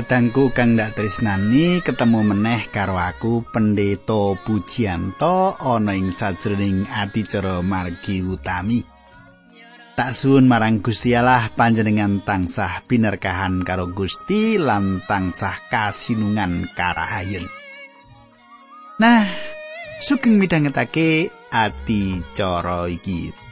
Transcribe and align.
Kadangku 0.00 0.48
kang 0.56 0.80
ndak 0.80 0.96
tresnani 0.96 1.84
ketemu 1.84 2.32
meneh 2.32 2.72
karo 2.72 2.96
aku 2.96 3.44
Pendeta 3.44 4.32
Pujianto 4.32 5.60
ana 5.60 5.92
ing 5.92 6.16
sajroning 6.16 6.88
adicara 6.88 7.60
margi 7.60 8.24
utami. 8.24 8.80
Tak 9.92 10.16
suwun 10.16 10.48
marang 10.48 10.80
Gusti 10.80 11.12
Allah 11.12 11.52
panjenengan 11.52 12.24
tansah 12.24 12.80
binerkahan 12.88 13.60
karo 13.60 13.92
Gusti 13.92 14.56
lan 14.56 15.04
tansah 15.04 15.68
kasinungan 15.68 16.72
karahayun. 16.72 17.44
Nah, 19.04 19.28
sugeng 20.00 20.40
midhangetake 20.40 21.28
adicara 21.52 22.88
iki. 22.88 23.49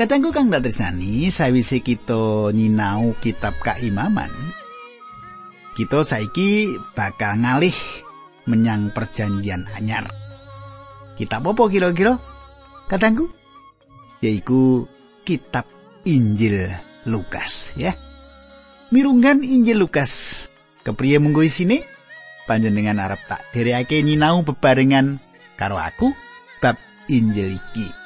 Katengku 0.00 0.32
kang 0.32 0.48
tak 0.48 0.64
tresnani, 0.64 1.28
sawise 1.28 1.84
kita 1.84 2.56
nyinau 2.56 3.12
kitab 3.20 3.52
kaimaman, 3.60 4.32
kita 5.76 6.00
saiki 6.08 6.72
bakal 6.96 7.36
ngalih 7.36 7.76
menyang 8.48 8.96
perjanjian 8.96 9.68
anyar. 9.76 10.08
Kitab 11.20 11.44
apa 11.52 11.68
kira-kira? 11.68 12.16
Katengku? 12.88 13.28
Yaiku 14.24 14.88
kitab 15.28 15.68
Injil 16.08 16.72
Lukas, 17.04 17.76
ya. 17.76 17.92
Mirunggan 18.96 19.44
Injil 19.44 19.84
Lukas. 19.84 20.48
Kepriye 20.80 21.20
munggo 21.20 21.44
isine? 21.44 21.84
Panjenengan 22.48 23.04
arep 23.04 23.20
tak 23.28 23.44
dherekake 23.52 24.00
nyinau 24.00 24.48
bebarengan 24.48 25.20
karo 25.60 25.76
aku 25.76 26.16
bab 26.64 26.80
Injil 27.12 27.52
iki. 27.52 27.99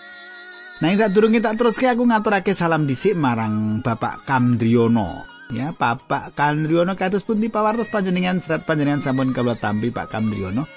Nah, 0.85 0.93
sadurunge 1.01 1.41
tak 1.41 1.57
teruske 1.57 1.89
aku 1.89 2.05
ngaturake 2.05 2.53
salam 2.53 2.85
dhisik 2.85 3.17
marang 3.17 3.81
Bapak 3.81 4.29
Kamdriono. 4.29 5.25
Ya, 5.49 5.73
Bapak 5.73 6.37
Kamdriono 6.37 6.93
kados 6.93 7.25
pundi 7.25 7.49
pawartos 7.49 7.89
panjenengan 7.89 8.37
serat 8.37 8.69
panjenengan 8.69 9.01
sampun 9.01 9.33
kula 9.33 9.57
tampi 9.57 9.89
Pak 9.89 10.13
Kamdriono. 10.13 10.69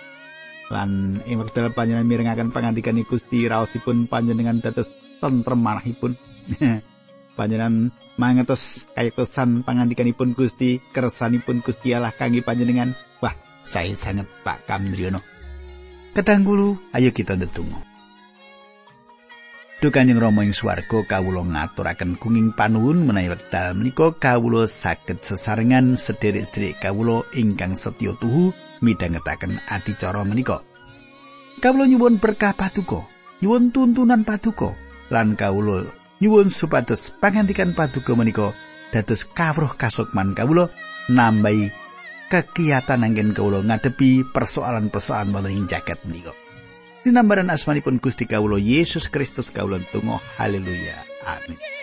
Lan 0.72 1.20
ing 1.28 1.44
wekdal 1.44 1.76
panjenengan 1.76 2.08
mirengaken 2.08 2.56
pangandikan 2.56 2.96
Gusti 3.04 3.52
raosipun 3.52 4.08
panjenengan 4.08 4.64
dados 4.64 4.88
tentrem 5.20 5.60
marahipun. 5.60 6.16
panjenengan 7.36 7.92
mangertos 8.16 8.88
kayektosan 8.96 9.68
pangandikanipun 9.68 10.40
Gusti, 10.40 10.80
kersanipun 10.96 11.60
Gusti 11.60 11.92
Allah 11.92 12.16
kangge 12.16 12.48
panjenengan. 12.48 12.96
Wah, 13.20 13.36
saya 13.68 13.92
sangat 13.92 14.32
Pak 14.48 14.72
Kamdriono. 14.72 15.20
Ketang 16.16 16.48
ayo 16.96 17.12
kita 17.12 17.36
ndedonga. 17.36 17.97
Duh 19.78 19.94
Kanjeng 19.94 20.18
Rama 20.18 20.42
ing 20.42 20.58
swarga 20.58 21.06
kawula 21.06 21.46
ngaturaken 21.46 22.18
gunging 22.18 22.50
panuwun 22.58 23.06
menawi 23.06 23.30
wekdal 23.30 23.78
menika 23.78 24.10
kawula 24.10 24.66
saged 24.66 25.22
sesarengan 25.22 25.94
sederek-sederek 25.94 26.82
kawula 26.82 27.22
ingkang 27.38 27.78
setya 27.78 28.18
tuhu 28.18 28.58
midhangetaken 28.82 29.62
adicara 29.70 30.26
menika. 30.26 30.66
Kawula 31.62 31.86
nyuwun 31.86 32.18
berkah 32.18 32.58
paduka, 32.58 33.06
nyuwun 33.46 33.70
tuntunan 33.70 34.26
paduka 34.26 34.74
lan 35.14 35.38
kawula 35.38 35.86
nyuwun 36.26 36.50
supados 36.50 37.14
pangandikan 37.22 37.78
paduka 37.78 38.18
menika 38.18 38.58
dados 38.90 39.30
kawruh 39.30 39.78
kasukman 39.78 40.34
kawula 40.34 40.74
nambahi 41.06 41.70
kegiatan 42.34 43.06
anggen 43.06 43.38
kawula 43.38 43.62
ngadepi 43.62 44.26
persoalan-persoalan 44.26 45.38
wonten 45.38 45.54
ing 45.54 45.70
jagat 45.70 46.02
menika. 46.10 46.47
Dinambaran 47.08 47.48
asmanipun 47.48 48.04
Gusti 48.04 48.28
Kawulo 48.28 48.60
Yesus 48.60 49.08
Kristus 49.08 49.48
kawula 49.48 49.80
tunggu 49.96 50.20
haleluya. 50.36 51.08
Amin 51.24 51.77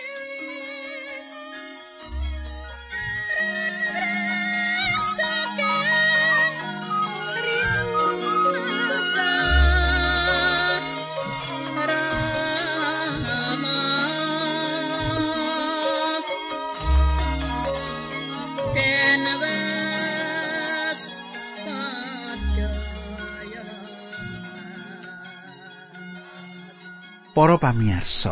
para 27.35 27.59
pamirsa. 27.59 28.31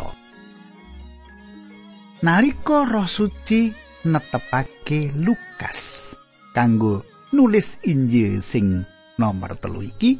Nalika 2.24 2.88
Roh 2.88 3.04
Suci 3.04 3.68
netepake 4.08 5.12
Lukas 5.20 6.16
kanggo 6.56 7.04
nulis 7.36 7.84
Injil 7.84 8.40
sing 8.40 8.80
nomor 9.20 9.60
telu 9.60 9.84
iki, 9.84 10.16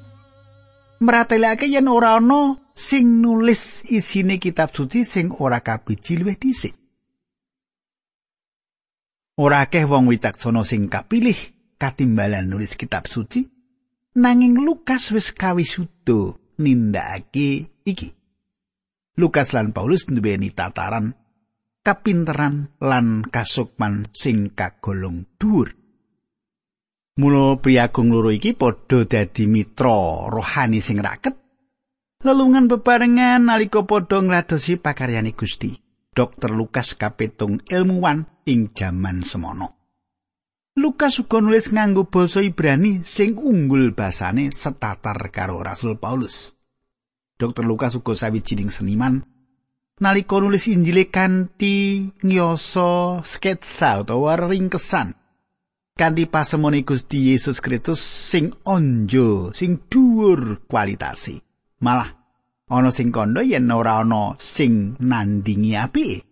meratelake 1.01 1.65
yen 1.65 1.89
ora 1.89 2.21
ana 2.21 2.61
sing 2.77 3.25
nulis 3.25 3.89
isine 3.89 4.37
kitab 4.37 4.69
suci 4.77 5.01
sing 5.09 5.33
ora 5.41 5.65
kabiji 5.65 6.21
luwih 6.21 6.37
dhisik. 6.37 6.77
Ora 9.41 9.65
akeh 9.65 9.89
wong 9.89 10.13
wicaksana 10.13 10.61
sing 10.61 10.93
kapilih 10.93 11.41
katimbalan 11.81 12.53
nulis 12.53 12.77
kitab 12.77 13.09
suci, 13.09 13.49
nanging 14.21 14.61
Lukas 14.61 15.09
wis 15.09 15.33
kawisuda 15.33 16.37
nindakake 16.61 17.73
iki. 17.89 18.24
Lukas 19.15 19.55
lan 19.55 19.71
Paulus 19.71 20.11
nduweni 20.11 20.51
tataran 20.51 21.15
kapinteran 21.85 22.73
lan 22.81 23.23
kasukman 23.29 24.09
sing 24.11 24.51
kagolong 24.57 25.29
dhuwur. 25.39 25.71
Mula 27.15 27.63
priagung 27.63 28.11
loro 28.11 28.35
iki 28.35 28.59
padha 28.59 29.07
dadi 29.07 29.47
mitra 29.47 30.27
rohani 30.27 30.83
sing 30.83 30.99
raket. 30.99 31.37
Lelungan 32.27 32.67
bebarengan 32.67 33.47
nalika 33.47 33.87
padha 33.87 34.19
ngladosi 34.19 34.81
pakaryane 34.83 35.37
Gusti. 35.37 35.79
Dokter 36.15 36.51
Lukas 36.51 36.95
kapetung 36.99 37.63
ilmuwan 37.71 38.27
ing 38.47 38.71
jaman 38.75 39.23
semono. 39.27 39.79
Lukas 40.75 41.23
uga 41.23 41.39
nulis 41.39 41.71
nganggo 41.71 42.11
basa 42.11 42.43
Ibrani 42.43 43.07
sing 43.07 43.39
unggul 43.39 43.95
basane 43.95 44.51
setatar 44.51 45.31
karo 45.31 45.63
Rasul 45.63 46.03
Paulus. 46.03 46.59
Dr. 47.35 47.67
Lukas 47.67 47.99
uga 47.99 48.15
sawijining 48.15 48.71
seniman. 48.71 49.19
Nalika 49.99 50.39
nulis 50.39 50.67
Injil 50.71 51.11
kanthi 51.11 52.07
ngyoso 52.23 53.23
sketsa 53.27 54.03
utawa 54.03 54.39
ringkesan. 54.39 55.15
Kanthi 55.95 56.27
pasemone 56.27 56.83
Gusti 56.83 57.31
Yesus 57.31 57.63
Kristus 57.63 58.03
sing 58.03 58.51
onjo 58.67 59.55
sing 59.55 59.87
dhuwur 59.87 60.67
kualitasi. 60.67 61.39
Malah 61.83 62.11
ana 62.71 62.91
sing 62.91 63.15
kandha 63.15 63.47
yen 63.47 63.71
ora 63.71 64.03
ana 64.03 64.35
sing 64.39 64.99
nandingi 64.99 65.79
apike. 65.79 66.27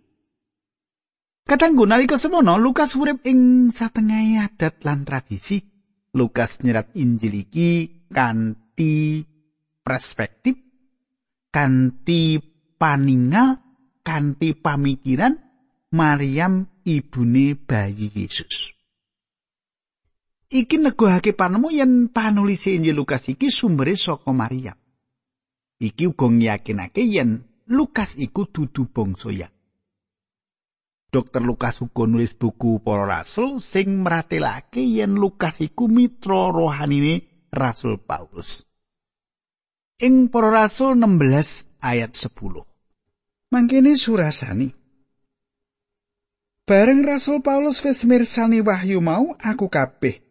Katanggu 1.46 1.86
nalika 1.86 2.18
semono 2.18 2.58
Lukas 2.58 2.94
urip 2.98 3.26
ing 3.26 3.70
satengah 3.70 4.46
adat 4.46 4.82
lan 4.86 5.02
tradisi. 5.06 5.62
Lukas 6.14 6.62
nyerat 6.62 6.94
Injil 6.98 7.46
iki 7.46 7.70
kanthi 8.10 9.22
perspektif 9.82 10.71
kanthi 11.52 12.40
paningal 12.80 13.60
kanthi 14.02 14.56
pamikiran 14.56 15.38
Maryam 15.92 16.66
ibune 16.88 17.54
bayi 17.54 18.08
Yesus. 18.10 18.72
Iki 20.52 20.76
neguhake 20.80 21.32
panemu 21.32 21.68
yen 21.72 21.92
panulis 22.12 22.68
Injil 22.68 22.96
Lukas 22.96 23.28
iki 23.28 23.48
sumbere 23.48 23.96
saka 23.96 24.32
Maryam. 24.32 24.76
Iki 25.80 26.12
uga 26.12 26.26
ngyakinake 26.28 27.04
yen 27.08 27.44
Lukas 27.72 28.20
iku 28.20 28.48
dudu 28.48 28.88
bangsa. 28.92 29.48
Dokter 31.12 31.44
Lukas 31.44 31.80
uga 31.84 32.08
nulis 32.08 32.32
buku 32.36 32.80
Para 32.80 33.04
Rasul 33.04 33.60
sing 33.60 34.00
meratelake 34.00 34.80
yen 34.80 35.16
Lukas 35.16 35.60
iku 35.60 35.88
mitra 35.88 36.48
rohanine 36.52 37.48
Rasul 37.52 38.00
Paulus. 38.00 38.71
Ing 40.00 40.32
para 40.32 40.48
rasul 40.48 40.96
16 40.96 41.82
ayat 41.82 42.14
10. 42.14 42.64
Mangkene 43.52 43.92
surasani. 43.98 44.72
Bareng 46.62 47.02
Rasul 47.02 47.42
Paulus 47.42 47.82
wis 47.82 48.06
mirsani 48.06 48.62
wahyu 48.62 49.02
mau 49.02 49.34
aku 49.36 49.66
kabeh 49.66 50.22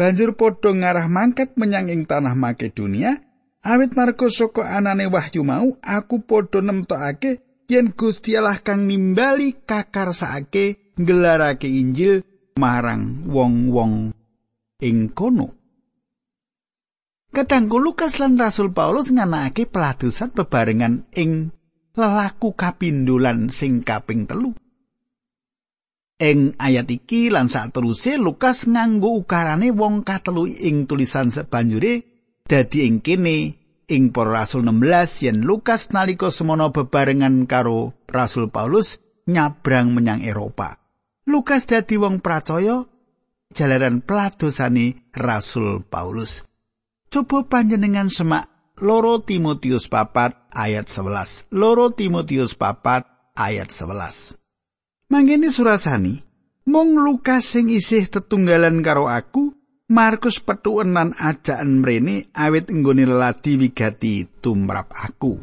banjur 0.00 0.32
padha 0.36 0.72
ngarah 0.72 1.08
mangkat 1.12 1.56
menyang 1.60 1.92
ing 1.92 2.08
tanah 2.08 2.36
Makedonia 2.36 3.20
awit 3.60 3.92
marga 3.96 4.28
saka 4.32 4.64
anane 4.76 5.08
wahyu 5.08 5.44
mau 5.44 5.76
aku 5.84 6.24
padha 6.24 6.64
nemtokake 6.64 7.64
yen 7.68 7.92
Gusti 7.92 8.36
Allah 8.36 8.60
kang 8.64 8.88
nimbali 8.88 9.60
kakarsake 9.64 10.94
nggelarake 10.96 11.68
Injil 11.68 12.24
marang 12.56 13.28
wong-wong 13.28 14.12
ing 14.84 15.12
kono 15.12 15.59
Kadangku 17.30 17.78
Lukas 17.78 18.18
lan 18.18 18.34
Rasul 18.34 18.74
Paulus 18.74 19.14
nganakake 19.14 19.70
peladusan 19.70 20.34
bebarengan 20.34 21.06
ing 21.14 21.54
lelaku 21.94 22.58
kapindulan 22.58 23.54
sing 23.54 23.86
kaping 23.86 24.26
telu. 24.26 24.50
Ing 26.18 26.58
ayat 26.58 26.90
iki 26.90 27.30
lan 27.30 27.46
sateruse 27.46 28.18
Lukas 28.18 28.66
nganggo 28.66 29.14
ukarane 29.14 29.70
wong 29.70 30.02
katelu 30.02 30.50
ing 30.50 30.90
tulisan 30.90 31.30
sebanjure 31.30 32.02
dadi 32.50 32.90
ing 32.90 32.98
kene 32.98 33.54
ing 33.86 34.10
para 34.10 34.42
rasul 34.42 34.66
16 34.66 35.24
yen 35.30 35.38
Lukas 35.46 35.94
nalika 35.94 36.34
semono 36.34 36.74
bebarengan 36.74 37.46
karo 37.46 37.94
Rasul 38.10 38.50
Paulus 38.50 38.98
nyabrang 39.30 39.94
menyang 39.94 40.26
Eropa. 40.26 40.82
Lukas 41.30 41.70
dadi 41.70 41.94
wong 41.94 42.18
pracaya 42.18 42.82
jalaran 43.54 44.02
peladosane 44.02 45.14
Rasul 45.14 45.86
Paulus. 45.86 46.49
Coba 47.10 47.42
panjenengan 47.42 48.06
semak 48.06 48.46
loro 48.78 49.18
Timotius 49.18 49.90
papat 49.90 50.46
ayat 50.54 50.86
11. 50.86 51.50
Loro 51.50 51.90
Timotius 51.90 52.54
papat 52.54 53.02
ayat 53.34 53.66
11. 53.66 54.38
Mangene 55.10 55.50
surasani, 55.50 56.22
mung 56.70 56.94
Lukas 56.94 57.50
sing 57.50 57.66
isih 57.66 58.06
tetunggalan 58.06 58.78
karo 58.86 59.10
aku, 59.10 59.58
Markus 59.90 60.38
petuenan 60.38 61.18
ajaan 61.18 61.82
mrene 61.82 62.30
awit 62.30 62.70
nggone 62.70 63.02
leladi 63.02 63.58
wigati 63.58 64.38
tumrap 64.38 64.94
aku. 64.94 65.42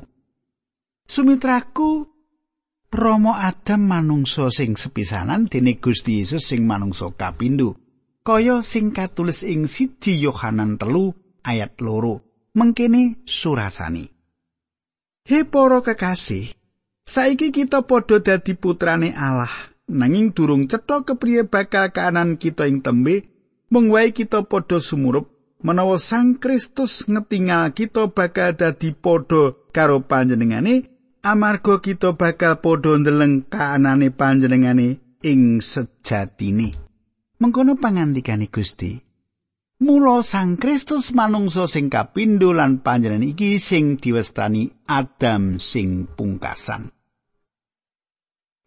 Sumitraku 1.04 2.08
Romo 2.96 3.36
Adam 3.36 3.84
manungsa 3.84 4.48
sing 4.56 4.80
sepisanan 4.80 5.52
dene 5.52 5.84
Gusti 5.84 6.24
Yesus 6.24 6.48
sing 6.48 6.64
manungsa 6.64 7.12
kapindho. 7.12 7.76
Kaya 8.24 8.64
sing 8.64 8.96
katulis 8.96 9.44
ing 9.44 9.68
siji 9.68 10.16
Yohanan 10.24 10.80
telu 10.80 11.27
ayat 11.48 11.80
loro 11.80 12.20
mengkene 12.52 13.24
surasani 13.24 14.18
He 15.28 15.44
para 15.44 15.84
kekasih 15.84 16.56
saiki 17.04 17.52
kita 17.52 17.84
padha 17.84 18.24
dadi 18.24 18.56
putrane 18.56 19.12
Allah. 19.12 19.52
Nanging 19.88 20.32
durung 20.32 20.72
cetha 20.72 21.04
kepriye 21.04 21.44
bakal 21.48 21.92
kaanan 21.92 22.40
kita 22.40 22.64
ing 22.68 22.80
tembe 22.80 23.28
mung 23.68 23.92
wae 23.92 24.16
kita 24.16 24.48
padha 24.48 24.80
sumurup 24.80 25.28
menawa 25.64 26.00
Sang 26.00 26.40
Kristus 26.40 27.08
ngetingal 27.12 27.76
kita 27.76 28.08
bakal 28.08 28.56
dadi 28.56 28.96
padha 28.96 29.52
karo 29.76 30.00
panjenengane 30.04 30.88
amarga 31.24 31.84
kita 31.84 32.16
bakal 32.16 32.64
padha 32.64 32.96
ndeleng 32.96 33.48
kaanane 33.52 34.08
panjenengane 34.12 35.04
ing 35.28 35.60
sejatine. 35.60 36.72
Mengkono 37.44 37.76
pangandikane 37.76 38.48
Gusti 38.48 39.07
Mula 39.78 40.26
Sang 40.26 40.58
Kristus 40.58 41.14
manungsa 41.14 41.70
sing 41.70 41.94
kapindho 41.94 42.50
lan 42.50 42.82
panjenengan 42.82 43.22
iki 43.22 43.62
sing 43.62 44.02
diwestani 44.02 44.74
Adam 44.90 45.62
sing 45.62 46.10
pungkasan. 46.10 46.90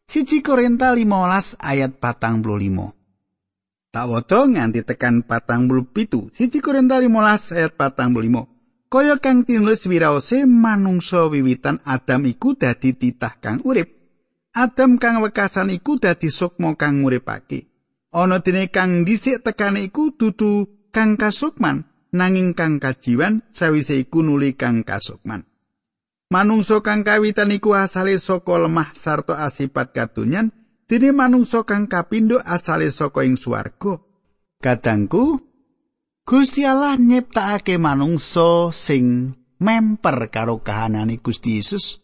Siji 0.07 0.39
Korinta 0.39 0.95
15 0.95 1.59
ayat 1.59 1.99
patang 1.99 2.47
puluh 2.47 2.63
limo. 2.63 2.95
Tak 3.91 4.07
waca 4.07 4.47
nganti 4.47 4.87
tekan 4.87 5.27
patang 5.27 5.67
puluh 5.67 5.91
pitu. 5.91 6.31
Siji 6.31 6.63
Korinta 6.63 7.03
15 7.03 7.59
ayat 7.59 7.75
patang 7.75 8.15
puluh 8.15 8.31
limo. 8.31 8.43
Kaya 8.87 9.19
kang 9.19 9.43
tinulis 9.43 9.91
wiraose 9.91 10.47
manungsa 10.47 11.27
wiwitan 11.27 11.83
Adam 11.91 12.23
iku 12.31 12.55
dadi 12.55 12.95
titah 12.95 13.35
kang 13.43 13.67
urip. 13.67 13.91
Adam 14.55 14.95
kang 14.95 15.19
wekasan 15.27 15.75
iku 15.75 15.99
dadi 15.99 16.31
sukma 16.31 16.79
kang 16.79 17.03
nguripake. 17.03 17.67
Ana 18.15 18.39
dene 18.39 18.71
kang 18.71 19.03
dhisik 19.03 19.43
tekane 19.43 19.83
iku 19.87 20.15
dudu 20.15 20.80
kang 20.91 21.15
kasukman 21.15 21.87
nanging 22.11 22.59
kang 22.59 22.83
kajiwan 22.83 23.47
sawise 23.55 24.03
iku 24.03 24.23
nuli 24.23 24.59
kang 24.59 24.83
kasukman. 24.83 25.47
Manungsa 26.31 26.79
kang 26.87 27.03
kawitan 27.03 27.51
iku 27.51 27.75
asale 27.75 28.15
saka 28.23 28.55
lemah 28.55 28.95
sarta 28.95 29.43
asipat 29.43 29.91
katunyan 29.91 30.55
dene 30.87 31.11
manungsa 31.11 31.67
kang 31.67 31.91
kapindo 31.91 32.39
asale 32.39 32.91
saka 32.95 33.27
ing 33.27 33.35
swarga. 33.35 33.99
Kadangku 34.63 35.43
Gusti 36.23 36.63
Allah 36.63 36.95
nyiptakake 36.95 37.81
manungsa 37.83 38.71
sing 38.71 39.35
memper 39.59 40.31
karo 40.31 40.63
kahanane 40.63 41.19
Gusti 41.19 41.59
Yesus. 41.59 41.99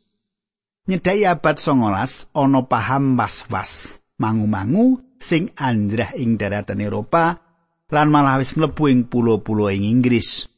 Nyedai 0.91 1.27
abad 1.27 1.59
19 1.59 2.35
ana 2.35 2.61
paham 2.67 3.15
was-was 3.19 4.03
mangu-mangu 4.19 5.03
sing 5.19 5.55
anjrah 5.55 6.15
ing 6.19 6.39
daratan 6.39 6.83
Eropa 6.83 7.46
lan 7.87 8.11
malah 8.11 8.43
wis 8.43 8.59
mlebu 8.59 8.91
ing 8.91 9.01
pulo-pulo 9.07 9.71
ing 9.71 9.87
Inggris. 9.87 10.51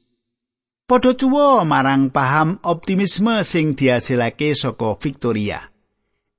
Padha 0.89 1.13
cuwa 1.13 1.69
marang 1.69 2.09
paham 2.09 2.57
optimisme 2.65 3.45
sing 3.45 3.77
dihasilake 3.77 4.57
saka 4.57 4.97
Victoria. 4.97 5.61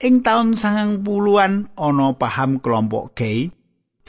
Ing 0.01 0.25
taun 0.25 0.57
sangang 0.57 1.05
puluhan 1.05 1.69
ana 1.77 2.17
paham 2.17 2.57
kelompok 2.57 3.13
gay, 3.13 3.53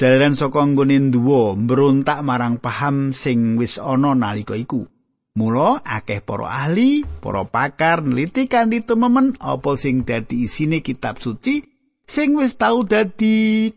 jalaran 0.00 0.32
saka 0.32 0.64
nggone 0.64 1.12
duwa 1.12 1.52
mbrontak 1.60 2.24
marang 2.24 2.56
paham 2.56 3.12
sing 3.12 3.60
wis 3.60 3.76
ana 3.76 4.16
nalika 4.16 4.56
iku. 4.56 4.88
Mula 5.36 5.84
akeh 5.84 6.24
para 6.24 6.48
ahli, 6.48 7.04
para 7.20 7.44
pakar 7.44 8.00
neliti 8.02 8.48
kanthi 8.48 8.80
tememen 8.82 9.36
apa 9.38 9.76
sing 9.76 10.08
dadi 10.08 10.48
isine 10.48 10.80
kitab 10.80 11.20
suci 11.20 11.62
sing 12.08 12.34
wis 12.34 12.56
tau 12.56 12.82
dadi 12.82 13.68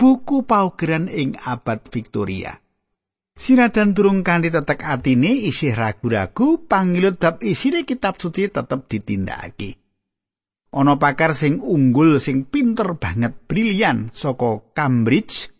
buku 0.00 0.48
paugeran 0.48 1.12
ing 1.12 1.36
abad 1.36 1.84
Victoria. 1.92 2.56
Sinadan 3.36 3.92
durung 3.92 4.24
kanthi 4.24 4.48
tetek 4.48 4.80
atine 4.80 5.28
isih 5.28 5.76
ragu-ragu 5.76 6.64
pangilut 6.64 7.20
bab 7.20 7.44
isine 7.44 7.84
kitab 7.84 8.16
suci 8.16 8.48
tetep 8.48 8.88
ditindakake. 8.88 9.76
Ana 10.72 10.96
pakar 10.96 11.36
sing 11.36 11.60
unggul 11.60 12.16
sing 12.16 12.48
pinter 12.48 12.96
banget 12.96 13.44
brilian 13.44 14.08
saka 14.16 14.72
Cambridge 14.72 15.52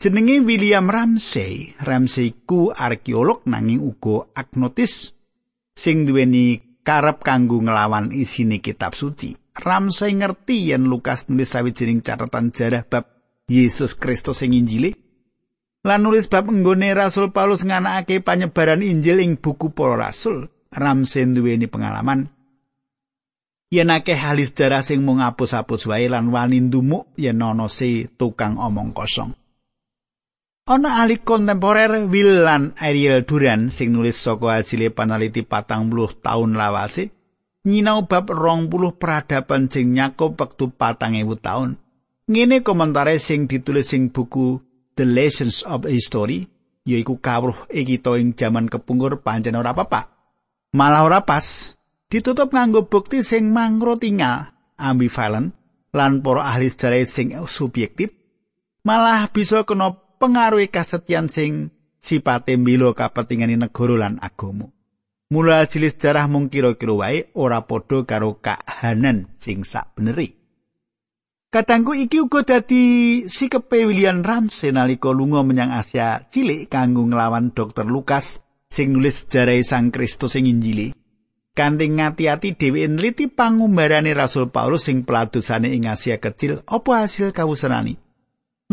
jenenge 0.00 0.40
William 0.40 0.88
Ramsey. 0.88 1.76
Ramsey 1.76 2.48
ku 2.48 2.72
arkeolog 2.72 3.44
nanging 3.44 3.84
uga 3.84 4.32
agnotis 4.32 5.12
sing 5.76 6.08
duweni 6.08 6.80
karep 6.80 7.20
kanggo 7.20 7.60
nglawan 7.60 8.16
isine 8.16 8.64
kitab 8.64 8.96
suci. 8.96 9.36
Ramsey 9.52 10.16
ngerti 10.16 10.72
yen 10.72 10.88
Lukas 10.88 11.28
nulis 11.28 11.52
sawijining 11.52 12.00
catatan 12.00 12.48
jarah 12.48 12.84
bab 12.84 13.13
Yesus 13.44 13.92
Kristus 13.92 14.40
sing 14.40 14.56
Injili? 14.56 14.96
Lan 15.84 16.00
nulis 16.00 16.32
bab 16.32 16.48
nggone 16.48 16.96
Rasul 16.96 17.28
Paulus 17.28 17.60
nganakake 17.60 18.24
panyebaran 18.24 18.80
Injil 18.80 19.20
ing 19.20 19.36
buku 19.36 19.76
Para 19.76 20.08
Rasul. 20.08 20.48
Ramsen 20.74 21.38
duweni 21.38 21.70
pengalaman. 21.70 22.34
Yen 23.70 23.94
akeh 23.94 24.18
hal 24.18 24.42
sejarah 24.42 24.82
sing 24.82 25.06
mung 25.06 25.22
apus-apus 25.22 25.86
wae 25.86 26.10
lan 26.10 26.34
wani 26.34 26.58
ndumuk 26.58 27.14
yen 27.14 27.42
ana 27.42 27.70
si 27.70 28.10
tukang 28.10 28.58
omong 28.58 28.90
kosong. 28.90 29.38
Ana 30.64 31.04
ahli 31.04 31.20
kontemporer 31.20 32.08
Will 32.08 32.42
lan 32.42 32.72
Ariel 32.80 33.22
Duran 33.22 33.68
sing 33.68 33.92
nulis 33.92 34.16
saka 34.16 34.58
hasil 34.58 34.90
panaliti 34.96 35.44
patang 35.44 35.92
puluh 35.92 36.10
tahun 36.16 36.56
lawase 36.56 37.12
nyinau 37.68 38.08
bab 38.08 38.32
rong 38.32 38.72
puluh 38.72 38.96
peradaban 38.96 39.68
sing 39.68 39.92
nyakup 39.92 40.40
wektu 40.40 40.72
patang 40.72 41.14
ewu 41.14 41.36
tahun. 41.36 41.83
Ngene 42.24 42.64
komentare 42.64 43.20
sing 43.20 43.44
ditulis 43.44 43.92
sing 43.92 44.08
buku 44.08 44.56
The 44.96 45.04
Lessons 45.04 45.60
of 45.68 45.84
History, 45.84 46.48
yaiku 46.88 47.20
kawruh 47.20 47.68
iki 47.68 48.00
to 48.00 48.16
ing 48.16 48.32
jaman 48.32 48.72
kepungkur 48.72 49.20
pancen 49.20 49.60
ora 49.60 49.76
apa-apa. 49.76 50.08
Malah 50.72 51.04
ora 51.04 51.20
pas. 51.28 51.76
Ditutup 52.08 52.48
nganggo 52.48 52.88
bukti 52.88 53.20
sing 53.20 53.52
mangro 53.52 54.00
tinggal, 54.00 54.56
ambivalent, 54.80 55.52
lan 55.92 56.24
para 56.24 56.48
ahli 56.48 56.72
sejarah 56.72 57.04
sing 57.04 57.36
subjektif, 57.44 58.14
malah 58.86 59.28
bisa 59.28 59.66
kena 59.68 59.92
pengaruhi 60.16 60.72
kasetyan 60.72 61.28
sing 61.28 61.74
sipate 62.00 62.56
mbilo 62.56 62.96
kapentingane 62.96 63.60
negara 63.60 64.00
lan 64.00 64.16
agama. 64.22 64.72
Mula 65.28 65.60
hasil 65.60 65.90
sejarah 65.90 66.30
mung 66.30 66.48
kira-kira 66.48 66.94
wae 66.94 67.18
ora 67.36 67.66
padha 67.66 68.06
karo 68.06 68.38
kahanan 68.40 69.28
sing 69.42 69.66
sak 69.66 69.92
beneri. 69.98 70.43
Katangku 71.54 71.94
iki 71.94 72.18
uga 72.18 72.42
dadi 72.42 72.82
sikepe 73.30 73.86
William 73.86 74.26
Ramsey 74.26 74.74
nalika 74.74 75.14
lunga 75.14 75.46
menyang 75.46 75.70
Asia 75.70 76.26
cilik 76.26 76.66
kanggo 76.66 77.06
nglawan 77.06 77.54
Dr. 77.54 77.86
Lukas 77.86 78.42
sing 78.66 78.90
nulis 78.90 79.22
sejarah 79.22 79.62
Sang 79.62 79.94
Kristus 79.94 80.34
sing 80.34 80.50
Injili. 80.50 80.90
Kanthi 81.54 81.94
ngati-ati 81.94 82.58
dheweke 82.58 82.90
nliti 82.90 83.30
pangumbarane 83.30 84.10
Rasul 84.18 84.50
Paulus 84.50 84.90
sing 84.90 85.06
peladosane 85.06 85.70
ing 85.70 85.86
Asia 85.86 86.18
kecil 86.18 86.58
apa 86.66 87.06
hasil 87.06 87.30
kawusanani. 87.30 87.94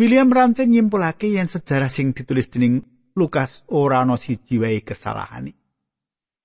William 0.02 0.34
Ramsey 0.34 0.66
nyimpulake 0.66 1.30
yen 1.30 1.46
sejarah 1.46 1.86
sing 1.86 2.18
ditulis 2.18 2.50
dening 2.50 2.82
Lukas 3.14 3.62
ora 3.70 4.02
ana 4.02 4.18
siji 4.18 4.58
wae 4.58 4.82
kesalahane. 4.82 5.61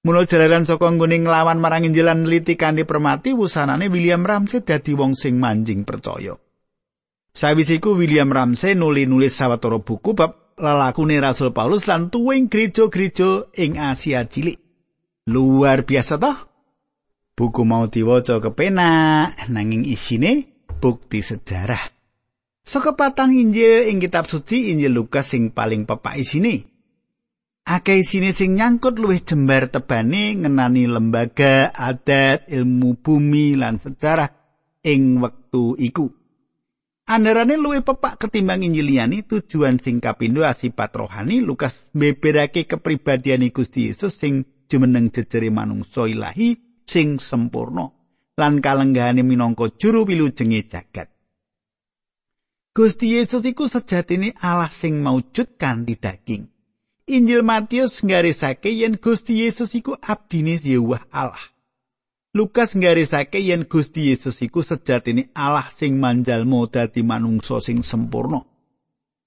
Mula 0.07 0.23
jalaran 0.23 0.63
saka 0.63 0.87
nggone 0.87 1.27
nglawan 1.27 1.59
marang 1.59 1.83
Injil 1.83 2.07
lan 2.07 2.23
neliti 2.23 2.55
kanthi 2.55 2.87
permati 2.87 3.35
wusanane 3.35 3.91
William 3.91 4.23
Ramsey 4.23 4.63
dadi 4.63 4.95
wong 4.95 5.19
sing 5.19 5.43
manjing 5.43 5.83
percaya. 5.83 6.39
Sawise 7.35 7.83
iku 7.83 7.99
William 7.99 8.31
Ramsey 8.31 8.79
nuli-nulis 8.79 9.35
sawetara 9.35 9.83
buku 9.83 10.15
bab 10.15 10.55
lelakune 10.63 11.19
Rasul 11.19 11.51
Paulus 11.51 11.91
lan 11.91 12.15
tuwing 12.15 12.47
gereja-gereja 12.47 13.51
ing 13.59 13.83
Asia 13.83 14.23
cilik. 14.31 14.63
Luar 15.27 15.83
biasa 15.83 16.23
toh? 16.23 16.39
Buku 17.35 17.67
mau 17.67 17.91
diwaca 17.91 18.39
kepenak 18.39 19.51
nanging 19.51 19.91
isine 19.91 20.63
bukti 20.79 21.19
sejarah. 21.19 21.83
Saka 22.63 22.95
patang 22.95 23.35
Injil 23.35 23.91
ing 23.91 23.99
kitab 23.99 24.31
suci 24.31 24.71
Injil 24.71 24.95
Lukas 24.95 25.35
sing 25.35 25.51
paling 25.51 25.83
pepak 25.83 26.15
isine. 26.15 26.76
Akeh 27.67 27.99
isine 27.99 28.31
sing 28.31 28.55
nyangkut 28.55 28.95
luwih 28.95 29.27
jembar 29.27 29.67
tebane 29.67 30.39
ngenani 30.39 30.87
lembaga, 30.87 31.75
adat, 31.75 32.47
ilmu 32.47 32.95
bumi 33.03 33.59
lan 33.59 33.83
sejarah 33.83 34.31
ing 34.87 35.19
wektu 35.19 35.75
iku. 35.75 36.07
Andarane 37.11 37.59
luwih 37.59 37.83
pepak 37.83 38.23
ketimbang 38.23 38.63
Injil 38.63 38.87
liyane 38.87 39.27
tujuan 39.27 39.83
sing 39.83 39.99
kapindho 39.99 40.47
asipat 40.47 40.95
rohani 40.95 41.43
Lukas 41.43 41.91
beberake 41.91 42.71
kepribadian 42.71 43.43
Gusti 43.51 43.91
Yesus 43.91 44.15
sing 44.15 44.47
jumeneng 44.71 45.11
jejere 45.11 45.51
manungsa 45.51 46.07
ilahi 46.07 46.83
sing 46.87 47.19
sempurna 47.19 47.91
lan 48.39 48.63
kalenggahane 48.63 49.27
minangka 49.27 49.75
juru 49.75 50.07
wilujenge 50.07 50.71
jagat. 50.71 51.11
Gusti 52.71 53.19
Yesus 53.19 53.43
iku 53.43 53.67
sejatine 53.67 54.39
Allah 54.39 54.71
sing 54.71 55.03
maujud 55.03 55.59
kanthi 55.59 55.99
daging. 55.99 56.56
Injil 57.07 57.47
Matius 57.47 58.03
nggarisake 58.03 58.75
yen 58.75 58.99
Gusti 58.99 59.39
Yesus 59.39 59.79
iku 59.79 59.95
abdine 60.03 60.59
Yewah 60.59 61.07
Allah. 61.15 61.55
Lukas 62.35 62.75
nggarisake 62.75 63.39
yen 63.47 63.63
Gusti 63.71 64.11
Yesus 64.11 64.43
iku 64.43 64.67
sejatine 64.67 65.31
Allah 65.31 65.71
sing 65.71 66.03
manjalmu 66.03 66.67
dadi 66.67 67.07
manungsa 67.07 67.63
sing 67.63 67.87
sempurna. 67.87 68.43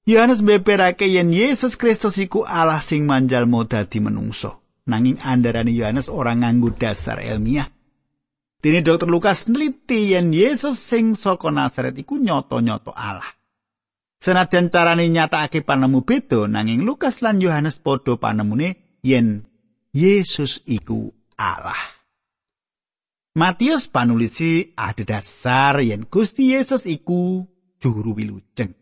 Yohanes 0.04 0.44
beberake 0.44 1.08
yen 1.08 1.32
Yesus 1.32 1.80
Kristus 1.80 2.20
iku 2.20 2.44
Allah 2.44 2.84
sing 2.84 3.08
manjalmu 3.08 3.64
dadi 3.64 4.04
manungsa. 4.04 4.60
Nanging 4.84 5.16
andarane 5.24 5.72
Yohanes 5.72 6.12
ora 6.12 6.36
nganggo 6.36 6.76
dasar 6.76 7.24
ilmiah. 7.24 7.72
Dene 8.60 8.84
Dr. 8.84 9.08
Lukas 9.08 9.48
neliti 9.48 10.12
yen 10.12 10.36
Yesus 10.36 10.76
sing 10.84 11.16
saka 11.16 11.48
Nazaret 11.48 11.96
iku 11.96 12.20
nyoto-nyoto 12.20 12.92
Allah. 12.92 13.39
Senajan 14.20 14.68
carane 14.68 15.08
nyatakake 15.08 15.64
panemu 15.64 16.04
beda 16.04 16.52
nanging 16.52 16.84
Lukas 16.84 17.24
lan 17.24 17.40
Yohanes 17.40 17.80
padha 17.80 18.20
panemune 18.20 19.00
yen 19.00 19.48
Yesus 19.96 20.60
iku 20.68 21.16
Allah. 21.40 21.80
Matius 23.40 23.88
panulisi 23.88 24.76
ada 24.76 25.08
dasar 25.08 25.80
yen 25.80 26.04
Gusti 26.04 26.52
Yesus 26.52 26.84
iku 26.84 27.48
juru 27.80 28.12
wilujeng. 28.12 28.76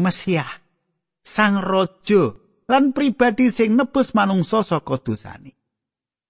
Mesiah, 0.00 0.48
Sang 1.20 1.60
Raja 1.60 2.32
lan 2.64 2.96
pribadi 2.96 3.52
sing 3.52 3.76
nebus 3.76 4.16
manungsa 4.16 4.64
saka 4.64 4.96
dosane. 4.96 5.52